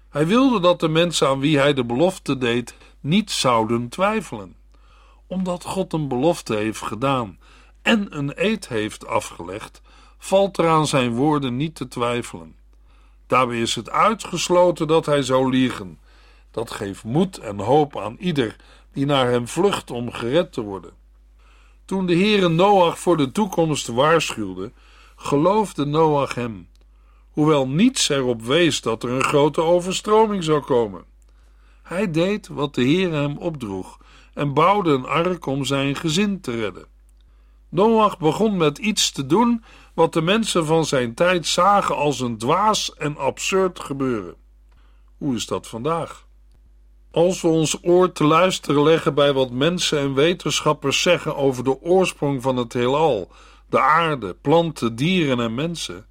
Hij 0.08 0.26
wilde 0.26 0.60
dat 0.60 0.80
de 0.80 0.88
mensen 0.88 1.28
aan 1.28 1.40
wie 1.40 1.58
hij 1.58 1.74
de 1.74 1.84
belofte 1.84 2.38
deed 2.38 2.74
niet 3.00 3.30
zouden 3.30 3.88
twijfelen. 3.88 4.56
Omdat 5.26 5.64
God 5.64 5.92
een 5.92 6.08
belofte 6.08 6.54
heeft 6.54 6.80
gedaan 6.82 7.38
en 7.82 8.18
een 8.18 8.32
eed 8.34 8.68
heeft 8.68 9.06
afgelegd, 9.06 9.80
valt 10.18 10.58
er 10.58 10.68
aan 10.68 10.86
zijn 10.86 11.14
woorden 11.14 11.56
niet 11.56 11.74
te 11.74 11.88
twijfelen. 11.88 12.56
Daarbij 13.26 13.60
is 13.60 13.74
het 13.74 13.90
uitgesloten 13.90 14.86
dat 14.86 15.06
hij 15.06 15.22
zou 15.22 15.50
liegen. 15.50 15.98
Dat 16.50 16.70
geeft 16.70 17.04
moed 17.04 17.38
en 17.38 17.58
hoop 17.58 17.98
aan 17.98 18.16
ieder 18.18 18.56
die 18.92 19.06
naar 19.06 19.30
hem 19.30 19.48
vlucht 19.48 19.90
om 19.90 20.12
gered 20.12 20.52
te 20.52 20.60
worden. 20.60 20.92
Toen 21.84 22.06
de 22.06 22.14
Heere 22.14 22.48
Noach 22.48 22.98
voor 22.98 23.16
de 23.16 23.32
toekomst 23.32 23.86
waarschuwde, 23.86 24.72
geloofde 25.22 25.84
Noach 25.84 26.34
hem, 26.34 26.68
hoewel 27.30 27.68
niets 27.68 28.08
erop 28.08 28.42
wees 28.42 28.80
dat 28.80 29.02
er 29.02 29.10
een 29.10 29.24
grote 29.24 29.60
overstroming 29.60 30.44
zou 30.44 30.60
komen. 30.60 31.04
Hij 31.82 32.10
deed 32.10 32.48
wat 32.48 32.74
de 32.74 32.82
Heere 32.82 33.14
hem 33.14 33.36
opdroeg 33.36 33.98
en 34.34 34.54
bouwde 34.54 34.90
een 34.90 35.06
ark 35.06 35.46
om 35.46 35.64
zijn 35.64 35.96
gezin 35.96 36.40
te 36.40 36.50
redden. 36.50 36.86
Noach 37.68 38.18
begon 38.18 38.56
met 38.56 38.78
iets 38.78 39.10
te 39.10 39.26
doen 39.26 39.64
wat 39.94 40.12
de 40.12 40.22
mensen 40.22 40.66
van 40.66 40.84
zijn 40.84 41.14
tijd 41.14 41.46
zagen 41.46 41.96
als 41.96 42.20
een 42.20 42.38
dwaas 42.38 42.94
en 42.94 43.16
absurd 43.16 43.80
gebeuren. 43.80 44.34
Hoe 45.18 45.34
is 45.34 45.46
dat 45.46 45.66
vandaag? 45.66 46.26
Als 47.10 47.40
we 47.40 47.48
ons 47.48 47.78
oor 47.82 48.12
te 48.12 48.24
luisteren 48.24 48.82
leggen 48.82 49.14
bij 49.14 49.32
wat 49.32 49.50
mensen 49.50 49.98
en 49.98 50.14
wetenschappers 50.14 51.02
zeggen 51.02 51.36
over 51.36 51.64
de 51.64 51.80
oorsprong 51.80 52.42
van 52.42 52.56
het 52.56 52.72
heelal, 52.72 53.30
de 53.72 53.80
aarde, 53.80 54.36
planten, 54.40 54.96
dieren 54.96 55.40
en 55.40 55.54
mensen, 55.54 56.06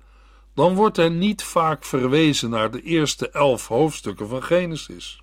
dan 0.54 0.76
wordt 0.76 0.98
er 0.98 1.12
niet 1.12 1.44
vaak 1.44 1.84
verwezen 1.84 2.50
naar 2.50 2.72
de 2.72 2.82
eerste 2.82 3.30
elf 3.30 3.68
hoofdstukken 3.68 4.28
van 4.28 4.44
Genesis. 4.44 5.22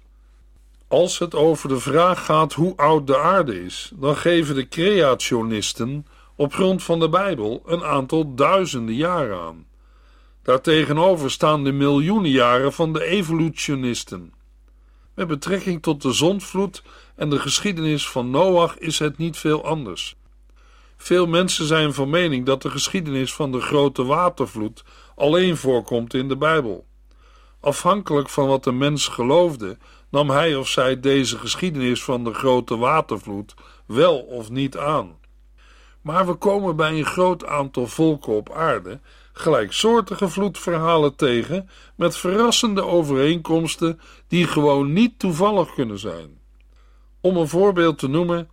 Als 0.88 1.18
het 1.18 1.35
over 1.35 1.68
de 1.68 1.80
vraag 1.80 2.25
gaat 2.25 2.52
hoe 2.52 2.76
oud 2.76 3.07
de 3.07 3.18
aarde 3.18 3.64
is, 3.64 3.92
dan 3.95 4.16
geven 4.16 4.54
de 4.54 4.68
creationisten 4.68 6.07
op 6.37 6.52
grond 6.52 6.83
van 6.83 7.00
de 7.00 7.09
Bijbel 7.09 7.62
een 7.66 7.85
aantal 7.85 8.35
duizenden 8.35 8.95
jaren 8.95 9.40
aan. 9.40 9.66
Daartegenover 10.42 11.30
staan 11.30 11.64
de 11.64 11.73
miljoenen 11.73 12.30
jaren 12.30 12.73
van 12.73 12.92
de 12.92 13.04
evolutionisten. 13.04 14.33
Met 15.14 15.28
betrekking 15.28 15.83
tot 15.83 16.02
de 16.02 16.12
zondvloed 16.12 16.83
en 17.16 17.30
de 17.30 17.38
geschiedenis 17.38 18.09
van 18.09 18.30
Noach 18.30 18.78
is 18.78 18.99
het 18.99 19.18
niet 19.18 19.37
veel 19.37 19.64
anders. 19.64 20.17
Veel 20.98 21.26
mensen 21.26 21.66
zijn 21.66 21.94
van 21.94 22.10
mening 22.10 22.46
dat 22.46 22.62
de 22.62 22.70
geschiedenis 22.70 23.34
van 23.34 23.52
de 23.52 23.60
grote 23.60 24.04
watervloed 24.04 24.84
alleen 25.16 25.56
voorkomt 25.56 26.14
in 26.14 26.28
de 26.28 26.36
Bijbel. 26.36 26.86
Afhankelijk 27.60 28.28
van 28.28 28.46
wat 28.46 28.64
de 28.64 28.72
mens 28.72 29.08
geloofde, 29.08 29.76
nam 30.10 30.30
hij 30.30 30.56
of 30.56 30.68
zij 30.68 31.00
deze 31.00 31.38
geschiedenis 31.38 32.04
van 32.04 32.24
de 32.24 32.34
grote 32.34 32.76
watervloed 32.76 33.54
wel 33.86 34.18
of 34.18 34.50
niet 34.50 34.76
aan. 34.76 35.16
Maar 36.02 36.26
we 36.26 36.34
komen 36.34 36.76
bij 36.76 36.98
een 36.98 37.06
groot 37.06 37.46
aantal 37.46 37.86
volken 37.86 38.32
op 38.32 38.52
aarde 38.52 39.00
gelijksoortige 39.38 40.28
vloedverhalen 40.28 41.16
tegen 41.16 41.68
met 41.94 42.16
verrassende 42.16 42.84
overeenkomsten 42.84 44.00
die 44.28 44.46
gewoon 44.46 44.92
niet 44.92 45.18
toevallig 45.18 45.74
kunnen 45.74 45.98
zijn. 45.98 46.38
Om 47.20 47.36
een 47.36 47.48
voorbeeld 47.48 47.98
te 47.98 48.08
noemen, 48.08 48.50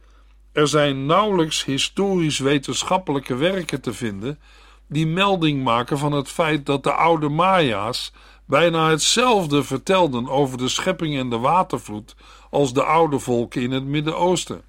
er 0.55 0.67
zijn 0.67 1.05
nauwelijks 1.05 1.65
historisch-wetenschappelijke 1.65 3.35
werken 3.35 3.81
te 3.81 3.93
vinden 3.93 4.39
die 4.87 5.07
melding 5.07 5.63
maken 5.63 5.97
van 5.97 6.11
het 6.11 6.29
feit 6.29 6.65
dat 6.65 6.83
de 6.83 6.91
oude 6.91 7.29
Maya's 7.29 8.13
bijna 8.45 8.89
hetzelfde 8.89 9.63
vertelden 9.63 10.29
over 10.29 10.57
de 10.57 10.67
schepping 10.67 11.17
en 11.17 11.29
de 11.29 11.37
watervloed 11.37 12.15
als 12.49 12.73
de 12.73 12.83
oude 12.83 13.19
volken 13.19 13.61
in 13.61 13.71
het 13.71 13.85
Midden-Oosten. 13.85 14.61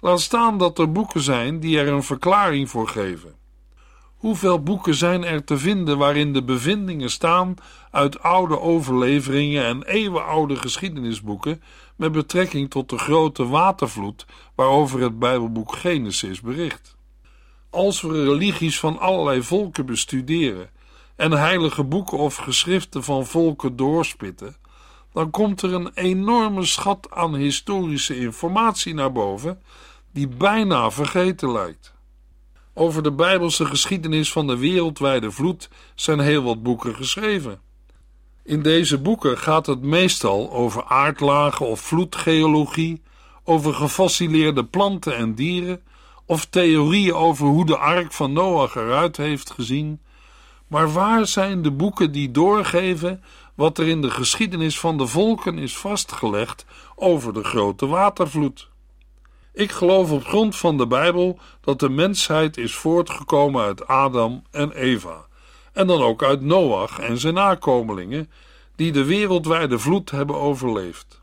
Laat 0.00 0.20
staan 0.20 0.58
dat 0.58 0.78
er 0.78 0.92
boeken 0.92 1.20
zijn 1.20 1.60
die 1.60 1.78
er 1.78 1.88
een 1.88 2.02
verklaring 2.02 2.70
voor 2.70 2.88
geven. 2.88 3.34
Hoeveel 4.16 4.62
boeken 4.62 4.94
zijn 4.94 5.24
er 5.24 5.44
te 5.44 5.58
vinden 5.58 5.98
waarin 5.98 6.32
de 6.32 6.42
bevindingen 6.42 7.10
staan 7.10 7.54
uit 7.90 8.22
oude 8.22 8.60
overleveringen 8.60 9.64
en 9.64 9.82
eeuwenoude 9.82 10.56
geschiedenisboeken 10.56 11.62
met 11.96 12.12
betrekking 12.12 12.70
tot 12.70 12.88
de 12.88 12.98
grote 12.98 13.46
watervloed 13.46 14.26
waarover 14.54 15.00
het 15.00 15.18
Bijbelboek 15.18 15.76
Genesis 15.76 16.40
bericht? 16.40 16.96
Als 17.70 18.00
we 18.00 18.24
religies 18.24 18.78
van 18.78 18.98
allerlei 18.98 19.42
volken 19.42 19.86
bestuderen 19.86 20.70
en 21.16 21.32
heilige 21.32 21.84
boeken 21.84 22.18
of 22.18 22.36
geschriften 22.36 23.04
van 23.04 23.26
volken 23.26 23.76
doorspitten, 23.76 24.56
dan 25.12 25.30
komt 25.30 25.62
er 25.62 25.74
een 25.74 25.90
enorme 25.94 26.64
schat 26.64 27.10
aan 27.10 27.34
historische 27.34 28.18
informatie 28.18 28.94
naar 28.94 29.12
boven 29.12 29.62
die 30.12 30.28
bijna 30.28 30.90
vergeten 30.90 31.52
lijkt. 31.52 31.94
Over 32.74 33.02
de 33.02 33.12
Bijbelse 33.12 33.66
geschiedenis 33.66 34.32
van 34.32 34.46
de 34.46 34.58
wereldwijde 34.58 35.30
vloed 35.30 35.68
zijn 35.94 36.20
heel 36.20 36.42
wat 36.42 36.62
boeken 36.62 36.94
geschreven. 36.94 37.60
In 38.46 38.62
deze 38.62 38.98
boeken 38.98 39.38
gaat 39.38 39.66
het 39.66 39.82
meestal 39.82 40.52
over 40.52 40.84
aardlagen 40.84 41.66
of 41.66 41.80
vloedgeologie, 41.80 43.02
over 43.44 43.74
gefossileerde 43.74 44.64
planten 44.64 45.16
en 45.16 45.34
dieren, 45.34 45.82
of 46.26 46.44
theorieën 46.44 47.14
over 47.14 47.46
hoe 47.46 47.66
de 47.66 47.76
ark 47.76 48.12
van 48.12 48.32
Noach 48.32 48.76
eruit 48.76 49.16
heeft 49.16 49.50
gezien. 49.50 50.00
Maar 50.66 50.92
waar 50.92 51.26
zijn 51.26 51.62
de 51.62 51.70
boeken 51.70 52.12
die 52.12 52.30
doorgeven 52.30 53.22
wat 53.54 53.78
er 53.78 53.88
in 53.88 54.02
de 54.02 54.10
geschiedenis 54.10 54.78
van 54.78 54.98
de 54.98 55.06
volken 55.06 55.58
is 55.58 55.76
vastgelegd 55.76 56.64
over 56.94 57.32
de 57.32 57.44
grote 57.44 57.86
watervloed? 57.86 58.68
Ik 59.52 59.70
geloof 59.70 60.10
op 60.10 60.24
grond 60.24 60.56
van 60.56 60.76
de 60.76 60.86
Bijbel 60.86 61.38
dat 61.60 61.80
de 61.80 61.88
mensheid 61.88 62.56
is 62.56 62.74
voortgekomen 62.74 63.62
uit 63.62 63.86
Adam 63.86 64.42
en 64.50 64.72
Eva, 64.72 65.25
en 65.76 65.86
dan 65.86 66.02
ook 66.02 66.22
uit 66.22 66.40
Noach 66.40 66.98
en 66.98 67.18
zijn 67.18 67.34
nakomelingen, 67.34 68.30
die 68.76 68.92
de 68.92 69.04
wereldwijde 69.04 69.78
vloed 69.78 70.10
hebben 70.10 70.36
overleefd. 70.36 71.20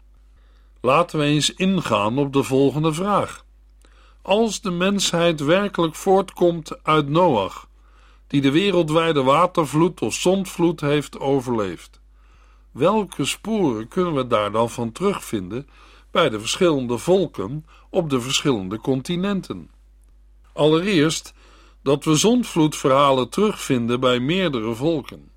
Laten 0.82 1.20
we 1.20 1.26
eens 1.26 1.54
ingaan 1.54 2.18
op 2.18 2.34
de 2.34 2.44
volgende 2.44 2.94
vraag. 2.94 3.46
Als 4.22 4.62
de 4.62 4.72
mensheid 4.72 5.40
werkelijk 5.40 5.96
voortkomt 5.96 6.84
uit 6.84 7.10
Noach, 7.10 7.68
die 8.28 8.42
de 8.42 8.52
wereldwijde 8.52 9.24
watervloed 9.24 10.02
of 10.02 10.14
zondvloed 10.14 10.82
heeft 10.82 11.20
overleefd, 11.20 12.02
welke 12.72 13.26
sporen 13.26 13.88
kunnen 13.88 14.14
we 14.14 14.28
daar 14.28 14.52
dan 14.52 14.70
van 14.70 14.92
terugvinden 14.92 15.68
bij 16.12 16.30
de 16.30 16.40
verschillende 16.40 16.98
volken 16.98 17.66
op 17.90 18.10
de 18.10 18.22
verschillende 18.22 18.78
continenten. 18.78 19.70
Allereerst 20.54 21.34
dat 21.84 22.04
we 22.04 22.16
zondvloedverhalen 22.16 23.30
terugvinden 23.30 24.00
bij 24.00 24.20
meerdere 24.20 24.74
volken. 24.74 25.32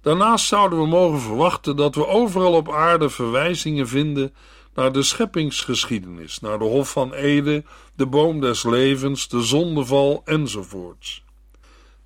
Daarnaast 0.00 0.46
zouden 0.46 0.78
we 0.78 0.86
mogen 0.86 1.20
verwachten 1.20 1.76
dat 1.76 1.94
we 1.94 2.06
overal 2.06 2.52
op 2.52 2.72
aarde 2.72 3.10
verwijzingen 3.10 3.88
vinden 3.88 4.34
naar 4.74 4.92
de 4.92 5.02
scheppingsgeschiedenis, 5.02 6.40
naar 6.40 6.58
de 6.58 6.64
Hof 6.64 6.90
van 6.90 7.12
Ede, 7.12 7.64
de 7.96 8.06
boom 8.06 8.40
des 8.40 8.64
levens, 8.64 9.28
de 9.28 9.42
zondeval 9.42 10.22
enzovoorts. 10.24 11.24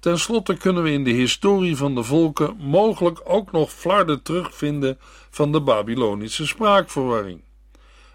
Ten 0.01 0.19
slotte 0.19 0.57
kunnen 0.57 0.83
we 0.83 0.91
in 0.91 1.05
de 1.05 1.11
historie 1.11 1.77
van 1.77 1.95
de 1.95 2.03
volken 2.03 2.57
mogelijk 2.59 3.21
ook 3.25 3.53
nog 3.53 3.73
flarden 3.73 4.23
terugvinden 4.23 4.99
van 5.31 5.53
de 5.53 5.61
Babylonische 5.61 6.47
spraakverwarring. 6.47 7.43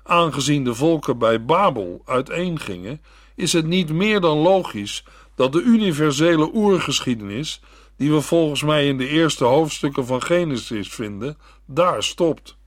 Aangezien 0.04 0.63
de 0.63 0.76
volken 0.76 1.17
bij 1.17 1.46
Babel 1.46 2.02
uiteengingen, 2.06 3.02
is 3.36 3.54
het 3.54 3.65
niet 3.65 3.91
meer 3.91 4.20
dan 4.20 4.38
logisch 4.38 5.04
dat 5.38 5.52
de 5.52 5.62
universele 5.62 6.50
oergeschiedenis, 6.54 7.62
die 7.97 8.12
we 8.12 8.21
volgens 8.21 8.63
mij 8.63 8.88
in 8.88 8.97
de 8.97 9.08
eerste 9.08 9.43
hoofdstukken 9.43 10.06
van 10.06 10.21
Genesis 10.21 10.89
vinden, 10.89 11.38
daar 11.65 12.04
stopt. 12.04 12.58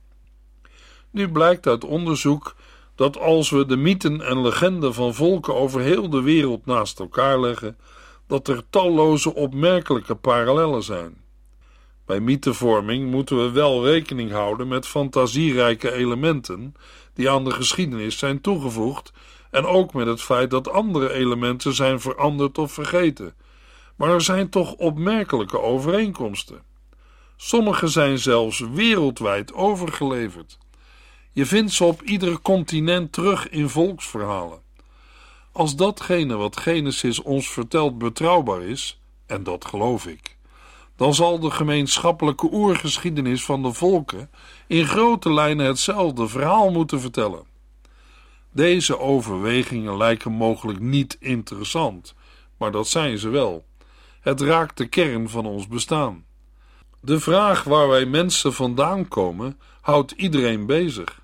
Nu 1.10 1.28
blijkt 1.28 1.66
uit 1.66 1.84
onderzoek 1.84 2.54
dat 2.94 3.18
als 3.18 3.50
we 3.50 3.66
de 3.66 3.76
mythen 3.76 4.20
en 4.20 4.42
legenden 4.42 4.94
van 4.94 5.14
volken 5.14 5.54
over 5.54 5.80
heel 5.80 6.10
de 6.10 6.22
wereld 6.22 6.66
naast 6.66 6.98
elkaar 6.98 7.40
leggen, 7.40 7.78
dat 8.26 8.48
er 8.48 8.62
talloze 8.70 9.34
opmerkelijke 9.34 10.14
parallellen 10.14 10.82
zijn. 10.82 11.22
Bij 12.06 12.20
mythevorming 12.20 13.10
moeten 13.10 13.36
we 13.44 13.50
wel 13.50 13.86
rekening 13.86 14.30
houden 14.30 14.68
met 14.68 14.86
fantasierijke 14.86 15.92
elementen 15.92 16.74
die 17.14 17.30
aan 17.30 17.44
de 17.44 17.50
geschiedenis 17.50 18.18
zijn 18.18 18.40
toegevoegd 18.40 19.12
en 19.50 19.66
ook 19.66 19.94
met 19.94 20.06
het 20.06 20.22
feit 20.22 20.50
dat 20.50 20.70
andere 20.70 21.12
elementen 21.12 21.74
zijn 21.74 22.00
veranderd 22.00 22.58
of 22.58 22.72
vergeten. 22.72 23.34
Maar 23.96 24.10
er 24.10 24.20
zijn 24.20 24.48
toch 24.48 24.74
opmerkelijke 24.74 25.60
overeenkomsten. 25.60 26.62
Sommige 27.36 27.86
zijn 27.86 28.18
zelfs 28.18 28.58
wereldwijd 28.58 29.52
overgeleverd. 29.52 30.58
Je 31.32 31.46
vindt 31.46 31.72
ze 31.72 31.84
op 31.84 32.02
ieder 32.02 32.40
continent 32.40 33.12
terug 33.12 33.48
in 33.48 33.68
volksverhalen. 33.68 34.60
Als 35.52 35.76
datgene 35.76 36.36
wat 36.36 36.56
Genesis 36.56 37.22
ons 37.22 37.48
vertelt 37.48 37.98
betrouwbaar 37.98 38.62
is, 38.62 39.00
en 39.26 39.42
dat 39.42 39.64
geloof 39.64 40.06
ik, 40.06 40.36
dan 40.96 41.14
zal 41.14 41.38
de 41.38 41.50
gemeenschappelijke 41.50 42.48
oergeschiedenis 42.52 43.44
van 43.44 43.62
de 43.62 43.72
volken 43.72 44.30
in 44.66 44.86
grote 44.86 45.32
lijnen 45.32 45.66
hetzelfde 45.66 46.28
verhaal 46.28 46.70
moeten 46.70 47.00
vertellen. 47.00 47.49
Deze 48.52 48.98
overwegingen 48.98 49.96
lijken 49.96 50.32
mogelijk 50.32 50.80
niet 50.80 51.16
interessant, 51.20 52.14
maar 52.56 52.70
dat 52.70 52.88
zijn 52.88 53.18
ze 53.18 53.28
wel. 53.28 53.64
Het 54.20 54.40
raakt 54.40 54.76
de 54.76 54.86
kern 54.86 55.28
van 55.28 55.46
ons 55.46 55.68
bestaan. 55.68 56.24
De 57.00 57.20
vraag 57.20 57.64
waar 57.64 57.88
wij 57.88 58.06
mensen 58.06 58.52
vandaan 58.52 59.08
komen, 59.08 59.60
houdt 59.80 60.10
iedereen 60.10 60.66
bezig. 60.66 61.20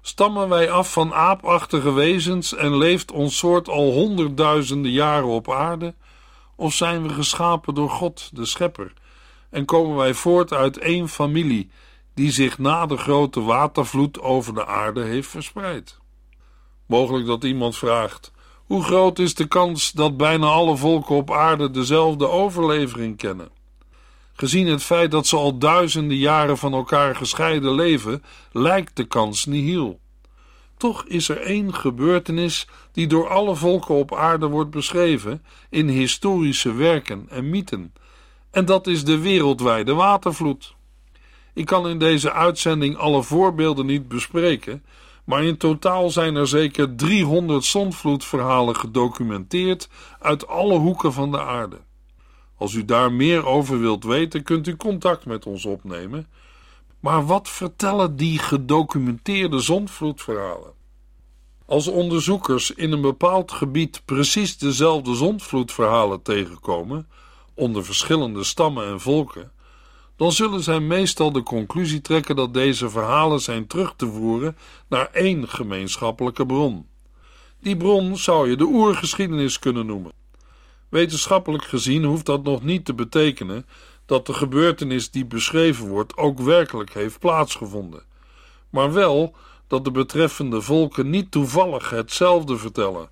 Stammen 0.00 0.48
wij 0.48 0.70
af 0.70 0.92
van 0.92 1.14
aapachtige 1.14 1.92
wezens 1.92 2.54
en 2.54 2.76
leeft 2.76 3.12
ons 3.12 3.38
soort 3.38 3.68
al 3.68 3.92
honderdduizenden 3.92 4.90
jaren 4.92 5.28
op 5.28 5.50
aarde? 5.50 5.94
Of 6.56 6.74
zijn 6.74 7.02
we 7.02 7.08
geschapen 7.08 7.74
door 7.74 7.90
God, 7.90 8.30
de 8.32 8.44
Schepper, 8.44 8.92
en 9.50 9.64
komen 9.64 9.96
wij 9.96 10.14
voort 10.14 10.52
uit 10.52 10.78
één 10.78 11.08
familie 11.08 11.70
die 12.14 12.30
zich 12.30 12.58
na 12.58 12.86
de 12.86 12.96
grote 12.96 13.40
watervloed 13.40 14.20
over 14.20 14.54
de 14.54 14.66
aarde 14.66 15.02
heeft 15.02 15.28
verspreid? 15.28 15.98
Mogelijk 16.88 17.26
dat 17.26 17.44
iemand 17.44 17.76
vraagt: 17.76 18.32
hoe 18.64 18.82
groot 18.82 19.18
is 19.18 19.34
de 19.34 19.46
kans 19.46 19.92
dat 19.92 20.16
bijna 20.16 20.46
alle 20.46 20.76
volken 20.76 21.14
op 21.14 21.32
aarde 21.32 21.70
dezelfde 21.70 22.28
overlevering 22.28 23.16
kennen? 23.16 23.48
Gezien 24.32 24.66
het 24.66 24.82
feit 24.82 25.10
dat 25.10 25.26
ze 25.26 25.36
al 25.36 25.58
duizenden 25.58 26.16
jaren 26.16 26.58
van 26.58 26.72
elkaar 26.72 27.16
gescheiden 27.16 27.74
leven, 27.74 28.22
lijkt 28.52 28.96
de 28.96 29.04
kans 29.04 29.44
nihil. 29.46 30.00
Toch 30.76 31.04
is 31.04 31.28
er 31.28 31.40
één 31.40 31.74
gebeurtenis 31.74 32.66
die 32.92 33.06
door 33.06 33.28
alle 33.28 33.54
volken 33.54 33.94
op 33.94 34.14
aarde 34.14 34.46
wordt 34.46 34.70
beschreven 34.70 35.44
in 35.70 35.88
historische 35.88 36.72
werken 36.72 37.26
en 37.28 37.50
mythen, 37.50 37.92
en 38.50 38.64
dat 38.64 38.86
is 38.86 39.04
de 39.04 39.18
wereldwijde 39.18 39.94
watervloed. 39.94 40.74
Ik 41.54 41.66
kan 41.66 41.88
in 41.88 41.98
deze 41.98 42.32
uitzending 42.32 42.96
alle 42.96 43.22
voorbeelden 43.22 43.86
niet 43.86 44.08
bespreken, 44.08 44.84
maar 45.28 45.44
in 45.44 45.56
totaal 45.56 46.10
zijn 46.10 46.36
er 46.36 46.48
zeker 46.48 46.94
300 46.94 47.64
zondvloedverhalen 47.64 48.76
gedocumenteerd 48.76 49.88
uit 50.20 50.46
alle 50.46 50.78
hoeken 50.78 51.12
van 51.12 51.30
de 51.30 51.40
aarde. 51.40 51.80
Als 52.56 52.74
u 52.74 52.84
daar 52.84 53.12
meer 53.12 53.46
over 53.46 53.80
wilt 53.80 54.04
weten, 54.04 54.42
kunt 54.42 54.66
u 54.66 54.76
contact 54.76 55.26
met 55.26 55.46
ons 55.46 55.64
opnemen. 55.64 56.26
Maar 57.00 57.26
wat 57.26 57.48
vertellen 57.48 58.16
die 58.16 58.38
gedocumenteerde 58.38 59.58
zondvloedverhalen? 59.58 60.72
Als 61.66 61.88
onderzoekers 61.88 62.70
in 62.70 62.92
een 62.92 63.00
bepaald 63.00 63.52
gebied 63.52 64.02
precies 64.04 64.58
dezelfde 64.58 65.14
zondvloedverhalen 65.14 66.22
tegenkomen, 66.22 67.08
onder 67.54 67.84
verschillende 67.84 68.44
stammen 68.44 68.86
en 68.86 69.00
volken, 69.00 69.52
dan 70.18 70.32
zullen 70.32 70.62
zij 70.62 70.80
meestal 70.80 71.32
de 71.32 71.42
conclusie 71.42 72.00
trekken 72.00 72.36
dat 72.36 72.54
deze 72.54 72.90
verhalen 72.90 73.40
zijn 73.40 73.66
terug 73.66 73.94
te 73.96 74.06
voeren 74.06 74.56
naar 74.88 75.08
één 75.12 75.48
gemeenschappelijke 75.48 76.46
bron. 76.46 76.86
Die 77.60 77.76
bron 77.76 78.16
zou 78.16 78.50
je 78.50 78.56
de 78.56 78.64
oergeschiedenis 78.64 79.58
kunnen 79.58 79.86
noemen. 79.86 80.12
Wetenschappelijk 80.88 81.64
gezien 81.64 82.04
hoeft 82.04 82.26
dat 82.26 82.42
nog 82.42 82.62
niet 82.62 82.84
te 82.84 82.94
betekenen 82.94 83.66
dat 84.06 84.26
de 84.26 84.34
gebeurtenis 84.34 85.10
die 85.10 85.26
beschreven 85.26 85.88
wordt 85.88 86.16
ook 86.16 86.38
werkelijk 86.38 86.94
heeft 86.94 87.18
plaatsgevonden, 87.18 88.02
maar 88.70 88.92
wel 88.92 89.34
dat 89.66 89.84
de 89.84 89.90
betreffende 89.90 90.60
volken 90.60 91.10
niet 91.10 91.30
toevallig 91.30 91.90
hetzelfde 91.90 92.56
vertellen. 92.56 93.08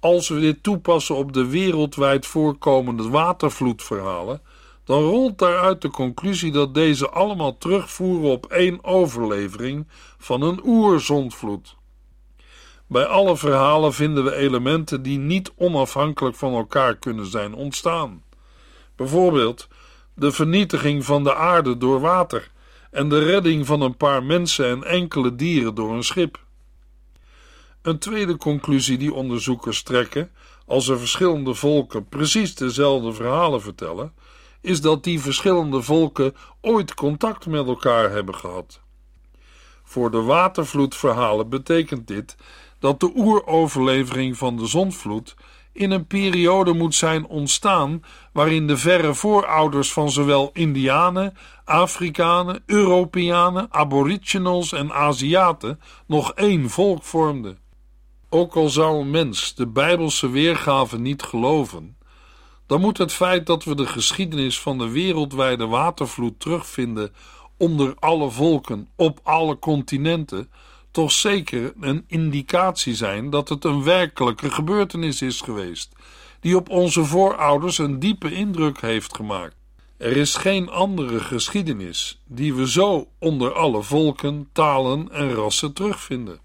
Als 0.00 0.28
we 0.28 0.40
dit 0.40 0.62
toepassen 0.62 1.16
op 1.16 1.32
de 1.32 1.46
wereldwijd 1.46 2.26
voorkomende 2.26 3.08
watervloedverhalen, 3.08 4.42
dan 4.84 5.02
rolt 5.02 5.38
daaruit 5.38 5.82
de 5.82 5.90
conclusie 5.90 6.52
dat 6.52 6.74
deze 6.74 7.10
allemaal 7.10 7.58
terugvoeren 7.58 8.30
op 8.30 8.46
één 8.46 8.84
overlevering 8.84 9.88
van 10.18 10.42
een 10.42 10.60
oerzondvloed. 10.64 11.76
Bij 12.86 13.04
alle 13.04 13.36
verhalen 13.36 13.94
vinden 13.94 14.24
we 14.24 14.34
elementen 14.34 15.02
die 15.02 15.18
niet 15.18 15.52
onafhankelijk 15.56 16.36
van 16.36 16.54
elkaar 16.54 16.96
kunnen 16.96 17.26
zijn 17.26 17.54
ontstaan. 17.54 18.22
Bijvoorbeeld 18.96 19.68
de 20.14 20.32
vernietiging 20.32 21.04
van 21.04 21.24
de 21.24 21.34
aarde 21.34 21.76
door 21.76 22.00
water 22.00 22.50
en 22.90 23.08
de 23.08 23.24
redding 23.24 23.66
van 23.66 23.80
een 23.80 23.96
paar 23.96 24.22
mensen 24.22 24.66
en 24.66 24.84
enkele 24.84 25.34
dieren 25.34 25.74
door 25.74 25.94
een 25.94 26.04
schip. 26.04 26.42
Een 27.82 27.98
tweede 27.98 28.36
conclusie 28.36 28.98
die 28.98 29.14
onderzoekers 29.14 29.82
trekken, 29.82 30.30
als 30.66 30.88
er 30.88 30.98
verschillende 30.98 31.54
volken 31.54 32.08
precies 32.08 32.54
dezelfde 32.54 33.12
verhalen 33.12 33.62
vertellen, 33.62 34.12
is 34.64 34.80
dat 34.80 35.04
die 35.04 35.20
verschillende 35.20 35.82
volken 35.82 36.34
ooit 36.60 36.94
contact 36.94 37.46
met 37.46 37.66
elkaar 37.66 38.10
hebben 38.10 38.34
gehad. 38.34 38.80
Voor 39.82 40.10
de 40.10 40.22
watervloedverhalen 40.22 41.48
betekent 41.48 42.06
dit 42.06 42.36
dat 42.78 43.00
de 43.00 43.12
oeroverlevering 43.16 44.36
van 44.36 44.56
de 44.56 44.66
zondvloed 44.66 45.34
in 45.72 45.90
een 45.90 46.06
periode 46.06 46.72
moet 46.72 46.94
zijn 46.94 47.26
ontstaan 47.26 48.02
waarin 48.32 48.66
de 48.66 48.76
verre 48.76 49.14
voorouders 49.14 49.92
van 49.92 50.10
zowel 50.10 50.50
Indianen, 50.52 51.36
Afrikanen, 51.64 52.62
Europeanen, 52.66 53.66
Aboriginals 53.70 54.72
en 54.72 54.92
Aziaten 54.92 55.80
nog 56.06 56.32
één 56.32 56.70
volk 56.70 57.02
vormden. 57.02 57.58
Ook 58.28 58.54
al 58.54 58.68
zou 58.68 59.00
een 59.00 59.10
mens 59.10 59.54
de 59.54 59.66
Bijbelse 59.66 60.30
weergave 60.30 60.98
niet 60.98 61.22
geloven, 61.22 61.96
dan 62.66 62.80
moet 62.80 62.98
het 62.98 63.12
feit 63.12 63.46
dat 63.46 63.64
we 63.64 63.74
de 63.74 63.86
geschiedenis 63.86 64.60
van 64.60 64.78
de 64.78 64.88
wereldwijde 64.88 65.66
watervloed 65.66 66.40
terugvinden 66.40 67.14
onder 67.56 67.94
alle 67.98 68.30
volken 68.30 68.88
op 68.96 69.20
alle 69.22 69.58
continenten 69.58 70.50
toch 70.90 71.12
zeker 71.12 71.72
een 71.80 72.04
indicatie 72.06 72.94
zijn 72.94 73.30
dat 73.30 73.48
het 73.48 73.64
een 73.64 73.82
werkelijke 73.82 74.50
gebeurtenis 74.50 75.22
is 75.22 75.40
geweest, 75.40 75.92
die 76.40 76.56
op 76.56 76.68
onze 76.68 77.04
voorouders 77.04 77.78
een 77.78 77.98
diepe 77.98 78.32
indruk 78.32 78.80
heeft 78.80 79.16
gemaakt. 79.16 79.56
Er 79.96 80.16
is 80.16 80.34
geen 80.34 80.70
andere 80.70 81.20
geschiedenis 81.20 82.20
die 82.26 82.54
we 82.54 82.70
zo 82.70 83.08
onder 83.18 83.52
alle 83.52 83.82
volken, 83.82 84.48
talen 84.52 85.12
en 85.12 85.34
rassen 85.34 85.72
terugvinden. 85.72 86.40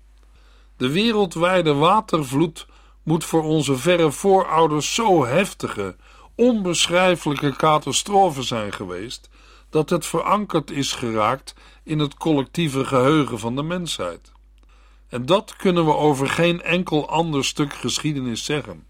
De 0.78 0.90
wereldwijde 0.92 1.74
watervloed 1.74 2.68
moet 3.04 3.26
voor 3.26 3.44
onze 3.44 3.78
verre 3.78 4.12
voorouders 4.12 4.96
zo 4.96 5.26
heftige, 5.26 5.96
onbeschrijfelijke 6.40 7.56
catastrofe 7.56 8.42
zijn 8.42 8.74
geweest, 8.74 9.30
dat 9.70 9.90
het 9.90 10.06
verankerd 10.06 10.72
is 10.72 10.92
geraakt 10.92 11.54
in 11.84 12.00
het 12.00 12.14
collectieve 12.14 12.86
geheugen 12.86 13.40
van 13.40 13.56
de 13.56 13.64
mensheid. 13.64 14.32
En 15.10 15.26
dat 15.26 15.56
kunnen 15.56 15.86
we 15.86 15.96
over 15.96 16.30
geen 16.30 16.62
enkel 16.62 17.10
ander 17.10 17.46
stuk 17.46 17.74
geschiedenis 17.74 18.46
zeggen. 18.46 18.86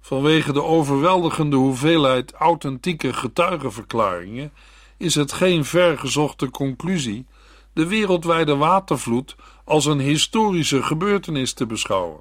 Vanwege 0.00 0.52
de 0.52 0.62
overweldigende 0.62 1.56
hoeveelheid 1.56 2.32
authentieke 2.32 3.12
getuigenverklaringen 3.12 4.52
is 4.96 5.14
het 5.14 5.32
geen 5.32 5.64
vergezochte 5.64 6.50
conclusie 6.50 7.26
de 7.72 7.86
wereldwijde 7.86 8.56
watervloed 8.56 9.36
als 9.64 9.84
een 9.84 10.00
historische 10.00 10.82
gebeurtenis 10.82 11.52
te 11.52 11.66
beschouwen. 11.66 12.20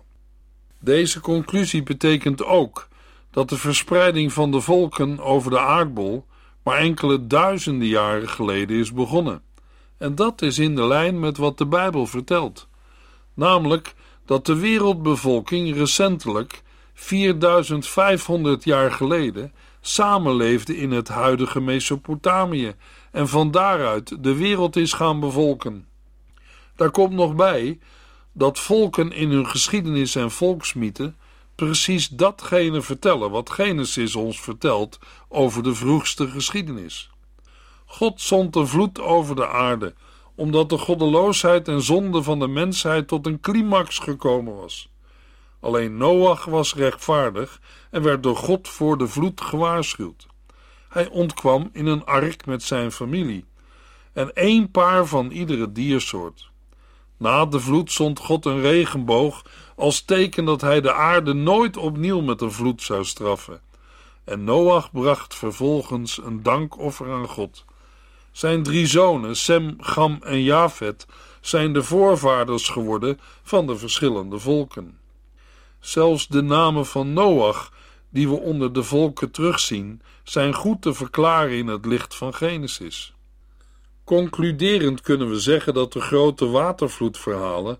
Deze 0.79 1.19
conclusie 1.19 1.83
betekent 1.83 2.43
ook 2.43 2.87
dat 3.35 3.49
de 3.49 3.57
verspreiding 3.57 4.33
van 4.33 4.51
de 4.51 4.61
volken 4.61 5.19
over 5.19 5.51
de 5.51 5.59
aardbol 5.59 6.25
maar 6.63 6.77
enkele 6.77 7.27
duizenden 7.27 7.87
jaren 7.87 8.29
geleden 8.29 8.77
is 8.77 8.93
begonnen. 8.93 9.41
En 9.97 10.15
dat 10.15 10.41
is 10.41 10.59
in 10.59 10.75
de 10.75 10.87
lijn 10.87 11.19
met 11.19 11.37
wat 11.37 11.57
de 11.57 11.65
Bijbel 11.65 12.05
vertelt 12.05 12.67
namelijk 13.33 13.95
dat 14.25 14.45
de 14.45 14.55
wereldbevolking 14.55 15.75
recentelijk 15.75 16.63
4500 16.93 18.63
jaar 18.63 18.91
geleden 18.91 19.53
samenleefde 19.81 20.77
in 20.77 20.91
het 20.91 21.07
huidige 21.07 21.59
Mesopotamië 21.59 22.73
en 23.11 23.27
van 23.27 23.51
daaruit 23.51 24.23
de 24.23 24.35
wereld 24.35 24.75
is 24.75 24.93
gaan 24.93 25.19
bevolken. 25.19 25.87
Daar 26.75 26.91
komt 26.91 27.13
nog 27.13 27.35
bij 27.35 27.79
dat 28.33 28.59
volken 28.59 29.11
in 29.11 29.29
hun 29.29 29.47
geschiedenis 29.47 30.15
en 30.15 30.31
volksmythen 30.31 31.15
precies 31.55 32.07
datgene 32.07 32.81
vertellen 32.81 33.31
wat 33.31 33.49
Genesis 33.49 34.15
ons 34.15 34.41
vertelt 34.41 34.99
over 35.29 35.63
de 35.63 35.73
vroegste 35.73 36.27
geschiedenis. 36.27 37.09
God 37.85 38.21
zond 38.21 38.55
een 38.55 38.67
vloed 38.67 38.99
over 38.99 39.35
de 39.35 39.47
aarde 39.47 39.93
omdat 40.35 40.69
de 40.69 40.77
goddeloosheid 40.77 41.67
en 41.67 41.81
zonde 41.81 42.23
van 42.23 42.39
de 42.39 42.47
mensheid 42.47 43.07
tot 43.07 43.25
een 43.25 43.39
climax 43.39 43.99
gekomen 43.99 44.55
was. 44.55 44.89
Alleen 45.59 45.97
Noach 45.97 46.45
was 46.45 46.75
rechtvaardig 46.75 47.61
en 47.91 48.01
werd 48.01 48.23
door 48.23 48.35
God 48.35 48.67
voor 48.67 48.97
de 48.97 49.07
vloed 49.07 49.41
gewaarschuwd. 49.41 50.27
Hij 50.89 51.09
ontkwam 51.09 51.69
in 51.73 51.85
een 51.85 52.05
ark 52.05 52.45
met 52.45 52.63
zijn 52.63 52.91
familie 52.91 53.45
en 54.13 54.33
één 54.33 54.71
paar 54.71 55.05
van 55.05 55.31
iedere 55.31 55.71
diersoort. 55.71 56.49
Na 57.17 57.45
de 57.45 57.59
vloed 57.59 57.91
zond 57.91 58.19
God 58.19 58.45
een 58.45 58.61
regenboog 58.61 59.45
als 59.75 60.01
teken 60.01 60.45
dat 60.45 60.61
hij 60.61 60.81
de 60.81 60.93
aarde 60.93 61.33
nooit 61.33 61.77
opnieuw 61.77 62.21
met 62.21 62.41
een 62.41 62.51
vloed 62.51 62.81
zou 62.81 63.05
straffen. 63.05 63.61
En 64.23 64.43
Noach 64.43 64.91
bracht 64.91 65.35
vervolgens 65.35 66.19
een 66.23 66.43
dankoffer 66.43 67.11
aan 67.11 67.27
God. 67.27 67.65
Zijn 68.31 68.63
drie 68.63 68.87
zonen, 68.87 69.35
Sem, 69.35 69.75
Gam 69.79 70.17
en 70.21 70.43
Jafet, 70.43 71.05
zijn 71.41 71.73
de 71.73 71.83
voorvaders 71.83 72.69
geworden 72.69 73.19
van 73.43 73.67
de 73.67 73.77
verschillende 73.77 74.39
volken. 74.39 74.97
Zelfs 75.79 76.27
de 76.27 76.41
namen 76.41 76.85
van 76.85 77.13
Noach, 77.13 77.71
die 78.09 78.29
we 78.29 78.35
onder 78.35 78.73
de 78.73 78.83
volken 78.83 79.31
terugzien, 79.31 80.01
zijn 80.23 80.53
goed 80.53 80.81
te 80.81 80.93
verklaren 80.93 81.57
in 81.57 81.67
het 81.67 81.85
licht 81.85 82.15
van 82.15 82.33
Genesis. 82.33 83.13
Concluderend 84.03 85.01
kunnen 85.01 85.29
we 85.29 85.39
zeggen 85.39 85.73
dat 85.73 85.93
de 85.93 86.01
grote 86.01 86.45
watervloedverhalen 86.45 87.79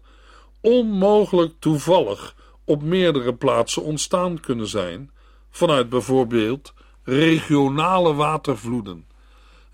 onmogelijk 0.66 1.54
toevallig 1.60 2.36
op 2.66 2.82
meerdere 2.82 3.36
plaatsen 3.36 3.84
ontstaan 3.84 4.40
kunnen 4.40 4.68
zijn, 4.68 5.12
vanuit 5.50 5.90
bijvoorbeeld 5.90 6.74
regionale 7.04 8.14
watervloeden 8.14 9.06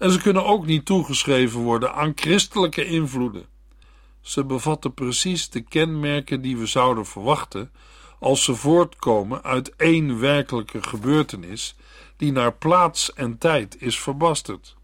en 0.02 0.12
ze 0.12 0.20
kunnen 0.22 0.46
ook 0.46 0.66
niet 0.66 0.86
toegeschreven 0.86 1.60
worden 1.60 1.94
aan 1.94 2.12
christelijke 2.16 2.86
invloeden. 2.86 3.46
Ze 4.22 4.46
bevatten 4.46 4.94
precies 4.94 5.50
de 5.50 5.62
kenmerken 5.62 6.42
die 6.42 6.58
we 6.58 6.66
zouden 6.66 7.06
verwachten 7.06 7.72
als 8.20 8.44
ze 8.44 8.56
voortkomen 8.56 9.44
uit 9.44 9.76
één 9.76 10.20
werkelijke 10.20 10.84
gebeurtenis 10.84 11.76
die 12.18 12.32
naar 12.32 12.54
plaats 12.54 13.14
en 13.14 13.38
tijd 13.38 13.82
is 13.82 14.00
verbasterd. 14.00 14.76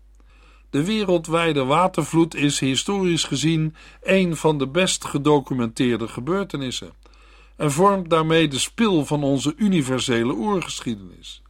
De 0.69 0.83
wereldwijde 0.83 1.63
watervloed 1.63 2.35
is 2.35 2.59
historisch 2.59 3.23
gezien 3.23 3.75
een 4.03 4.35
van 4.35 4.57
de 4.57 4.67
best 4.67 5.05
gedocumenteerde 5.05 6.07
gebeurtenissen 6.07 6.91
en 7.55 7.71
vormt 7.71 8.09
daarmee 8.09 8.47
de 8.47 8.59
spil 8.59 9.05
van 9.05 9.23
onze 9.23 9.53
universele 9.57 10.33
oergeschiedenis. 10.33 11.41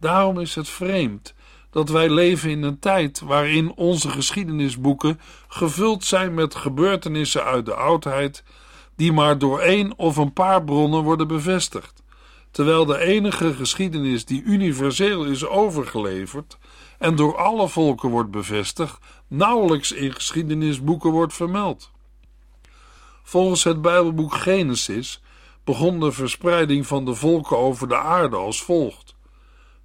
Daarom 0.00 0.40
is 0.40 0.54
het 0.54 0.68
vreemd 0.68 1.34
dat 1.70 1.88
wij 1.88 2.10
leven 2.10 2.50
in 2.50 2.62
een 2.62 2.78
tijd 2.78 3.20
waarin 3.20 3.72
onze 3.76 4.10
geschiedenisboeken 4.10 5.20
gevuld 5.48 6.04
zijn 6.04 6.34
met 6.34 6.54
gebeurtenissen 6.54 7.44
uit 7.44 7.66
de 7.66 7.74
oudheid 7.74 8.42
die 8.96 9.12
maar 9.12 9.38
door 9.38 9.60
één 9.60 9.98
of 9.98 10.16
een 10.16 10.32
paar 10.32 10.64
bronnen 10.64 11.02
worden 11.02 11.28
bevestigd, 11.28 12.02
terwijl 12.50 12.84
de 12.84 12.98
enige 12.98 13.54
geschiedenis 13.54 14.24
die 14.24 14.42
universeel 14.42 15.24
is 15.24 15.46
overgeleverd 15.46 16.58
en 17.04 17.16
door 17.16 17.36
alle 17.36 17.68
volken 17.68 18.08
wordt 18.08 18.30
bevestigd, 18.30 18.98
nauwelijks 19.28 19.92
in 19.92 20.12
geschiedenisboeken 20.12 21.10
wordt 21.10 21.34
vermeld. 21.34 21.90
Volgens 23.22 23.64
het 23.64 23.82
Bijbelboek 23.82 24.34
Genesis 24.34 25.22
begon 25.64 26.00
de 26.00 26.12
verspreiding 26.12 26.86
van 26.86 27.04
de 27.04 27.14
volken 27.14 27.58
over 27.58 27.88
de 27.88 27.96
aarde 27.96 28.36
als 28.36 28.62
volgt. 28.62 29.14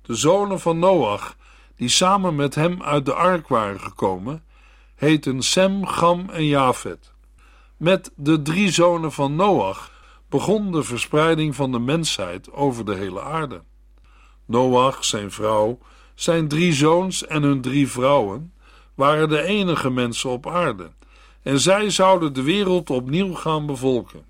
De 0.01 0.15
zonen 0.15 0.59
van 0.59 0.79
Noach, 0.79 1.35
die 1.75 1.89
samen 1.89 2.35
met 2.35 2.55
hem 2.55 2.83
uit 2.83 3.05
de 3.05 3.13
ark 3.13 3.47
waren 3.47 3.79
gekomen, 3.79 4.43
heten 4.95 5.41
Sem, 5.41 5.85
Gam 5.85 6.29
en 6.29 6.45
Jafet. 6.45 7.11
Met 7.77 8.11
de 8.15 8.41
drie 8.41 8.71
zonen 8.71 9.11
van 9.11 9.35
Noach 9.35 9.91
begon 10.29 10.71
de 10.71 10.83
verspreiding 10.83 11.55
van 11.55 11.71
de 11.71 11.79
mensheid 11.79 12.51
over 12.51 12.85
de 12.85 12.95
hele 12.95 13.21
aarde. 13.21 13.63
Noach, 14.45 15.05
zijn 15.05 15.31
vrouw, 15.31 15.79
zijn 16.19 16.47
drie 16.47 16.73
zoons 16.73 17.25
en 17.25 17.43
hun 17.43 17.61
drie 17.61 17.87
vrouwen 17.87 18.53
waren 18.95 19.29
de 19.29 19.41
enige 19.41 19.89
mensen 19.89 20.29
op 20.29 20.47
aarde, 20.47 20.91
en 21.41 21.59
zij 21.59 21.89
zouden 21.89 22.33
de 22.33 22.41
wereld 22.43 22.89
opnieuw 22.89 23.33
gaan 23.33 23.65
bevolken. 23.65 24.25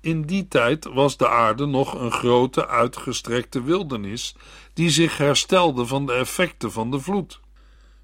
In 0.00 0.22
die 0.22 0.48
tijd 0.48 0.84
was 0.84 1.16
de 1.16 1.28
aarde 1.28 1.66
nog 1.66 2.00
een 2.00 2.10
grote 2.10 2.68
uitgestrekte 2.68 3.62
wildernis 3.62 4.36
die 4.72 4.90
zich 4.90 5.16
herstelde 5.16 5.86
van 5.86 6.06
de 6.06 6.12
effecten 6.12 6.72
van 6.72 6.90
de 6.90 7.00
vloed. 7.00 7.40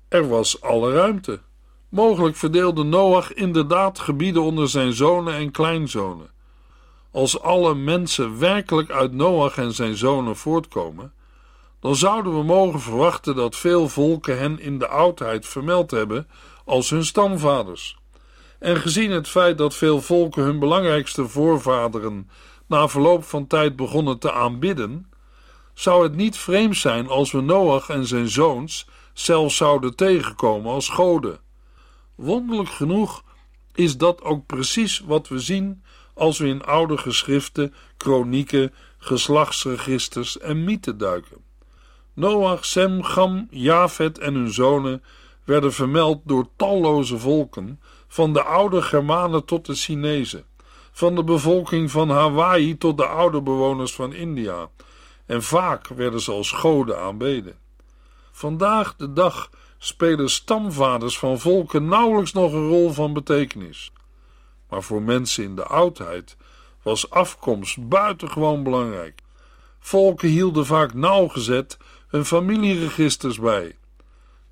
Er 0.08 0.28
was 0.28 0.60
alle 0.60 0.92
ruimte. 0.92 1.40
Mogelijk 1.88 2.36
verdeelde 2.36 2.82
Noach 2.82 3.32
inderdaad 3.32 3.98
gebieden 3.98 4.42
onder 4.42 4.68
zijn 4.68 4.92
zonen 4.92 5.34
en 5.34 5.50
kleinzonen. 5.50 6.30
Als 7.10 7.40
alle 7.40 7.74
mensen 7.74 8.38
werkelijk 8.38 8.90
uit 8.90 9.12
Noach 9.12 9.56
en 9.56 9.72
zijn 9.72 9.96
zonen 9.96 10.36
voortkomen, 10.36 11.12
dan 11.80 11.96
zouden 11.96 12.36
we 12.36 12.42
mogen 12.42 12.80
verwachten 12.80 13.36
dat 13.36 13.56
veel 13.56 13.88
volken 13.88 14.38
hen 14.38 14.60
in 14.60 14.78
de 14.78 14.88
oudheid 14.88 15.46
vermeld 15.46 15.90
hebben 15.90 16.28
als 16.64 16.90
hun 16.90 17.04
stamvaders. 17.04 17.98
En 18.58 18.76
gezien 18.76 19.10
het 19.10 19.28
feit 19.28 19.58
dat 19.58 19.74
veel 19.74 20.00
volken 20.00 20.42
hun 20.42 20.58
belangrijkste 20.58 21.28
voorvaderen 21.28 22.30
na 22.66 22.88
verloop 22.88 23.24
van 23.24 23.46
tijd 23.46 23.76
begonnen 23.76 24.18
te 24.18 24.32
aanbidden, 24.32 25.10
zou 25.74 26.02
het 26.02 26.14
niet 26.14 26.36
vreemd 26.36 26.76
zijn 26.76 27.08
als 27.08 27.32
we 27.32 27.40
Noach 27.40 27.88
en 27.88 28.06
zijn 28.06 28.28
zoons 28.28 28.86
zelfs 29.12 29.56
zouden 29.56 29.96
tegenkomen 29.96 30.72
als 30.72 30.88
goden. 30.88 31.40
Wonderlijk 32.14 32.70
genoeg 32.70 33.22
is 33.74 33.96
dat 33.96 34.22
ook 34.22 34.46
precies 34.46 34.98
wat 34.98 35.28
we 35.28 35.38
zien 35.38 35.82
als 36.14 36.38
we 36.38 36.46
in 36.46 36.64
oude 36.64 36.96
geschriften, 36.96 37.74
kronieken, 37.96 38.74
geslachtsregisters 38.98 40.38
en 40.38 40.64
mythen 40.64 40.98
duiken. 40.98 41.39
Noach, 42.20 42.64
Sem, 42.64 43.02
Gam, 43.02 43.48
Jafet 43.50 44.18
en 44.18 44.34
hun 44.34 44.52
zonen 44.52 45.02
werden 45.44 45.72
vermeld 45.72 46.20
door 46.24 46.46
talloze 46.56 47.18
volken, 47.18 47.80
van 48.08 48.32
de 48.32 48.42
oude 48.42 48.82
Germanen 48.82 49.44
tot 49.44 49.66
de 49.66 49.74
Chinezen, 49.74 50.44
van 50.92 51.14
de 51.14 51.24
bevolking 51.24 51.90
van 51.90 52.10
Hawaii 52.10 52.78
tot 52.78 52.96
de 52.96 53.06
oude 53.06 53.42
bewoners 53.42 53.94
van 53.94 54.12
India, 54.12 54.68
en 55.26 55.42
vaak 55.42 55.88
werden 55.88 56.20
ze 56.20 56.32
als 56.32 56.50
goden 56.50 57.00
aanbeden. 57.00 57.58
Vandaag 58.32 58.96
de 58.96 59.12
dag 59.12 59.50
spelen 59.78 60.30
stamvaders 60.30 61.18
van 61.18 61.38
volken 61.38 61.88
nauwelijks 61.88 62.32
nog 62.32 62.52
een 62.52 62.68
rol 62.68 62.90
van 62.92 63.12
betekenis. 63.12 63.92
Maar 64.68 64.82
voor 64.82 65.02
mensen 65.02 65.44
in 65.44 65.56
de 65.56 65.64
oudheid 65.64 66.36
was 66.82 67.10
afkomst 67.10 67.88
buitengewoon 67.88 68.62
belangrijk. 68.62 69.20
Volken 69.78 70.28
hielden 70.28 70.66
vaak 70.66 70.94
nauwgezet 70.94 71.78
hun 72.10 72.24
familieregisters 72.24 73.38
bij. 73.38 73.76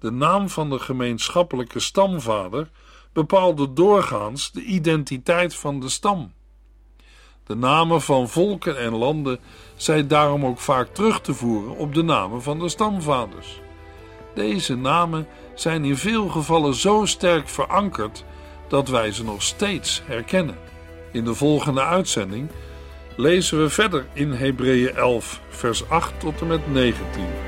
De 0.01 0.11
naam 0.11 0.49
van 0.49 0.71
de 0.71 0.79
gemeenschappelijke 0.79 1.81
stamvader 1.81 2.71
bepaalde 3.13 3.73
doorgaans 3.73 4.53
de 4.53 4.63
identiteit 4.63 5.55
van 5.55 5.81
de 5.81 5.89
stam. 5.89 6.33
De 7.45 7.55
namen 7.55 8.01
van 8.01 8.29
volken 8.29 8.79
en 8.79 8.95
landen 8.95 9.39
zijn 9.77 10.09
daarom 10.09 10.45
ook 10.45 10.59
vaak 10.59 10.89
terug 10.95 11.21
te 11.21 11.35
voeren 11.35 11.77
op 11.77 11.95
de 11.95 12.03
namen 12.03 12.43
van 12.43 12.59
de 12.59 12.69
stamvaders. 12.69 13.61
Deze 14.35 14.77
namen 14.77 15.27
zijn 15.55 15.85
in 15.85 15.97
veel 15.97 16.29
gevallen 16.29 16.75
zo 16.75 17.05
sterk 17.05 17.49
verankerd 17.49 18.25
dat 18.69 18.89
wij 18.89 19.13
ze 19.13 19.25
nog 19.25 19.43
steeds 19.43 20.03
herkennen. 20.05 20.59
In 21.13 21.25
de 21.25 21.35
volgende 21.35 21.83
uitzending 21.83 22.51
lezen 23.17 23.63
we 23.63 23.71
verder 23.71 24.07
in 24.13 24.33
Hebreeën 24.33 24.95
11, 24.95 25.41
vers 25.49 25.89
8 25.89 26.21
tot 26.21 26.41
en 26.41 26.47
met 26.47 26.73
19. 26.73 27.48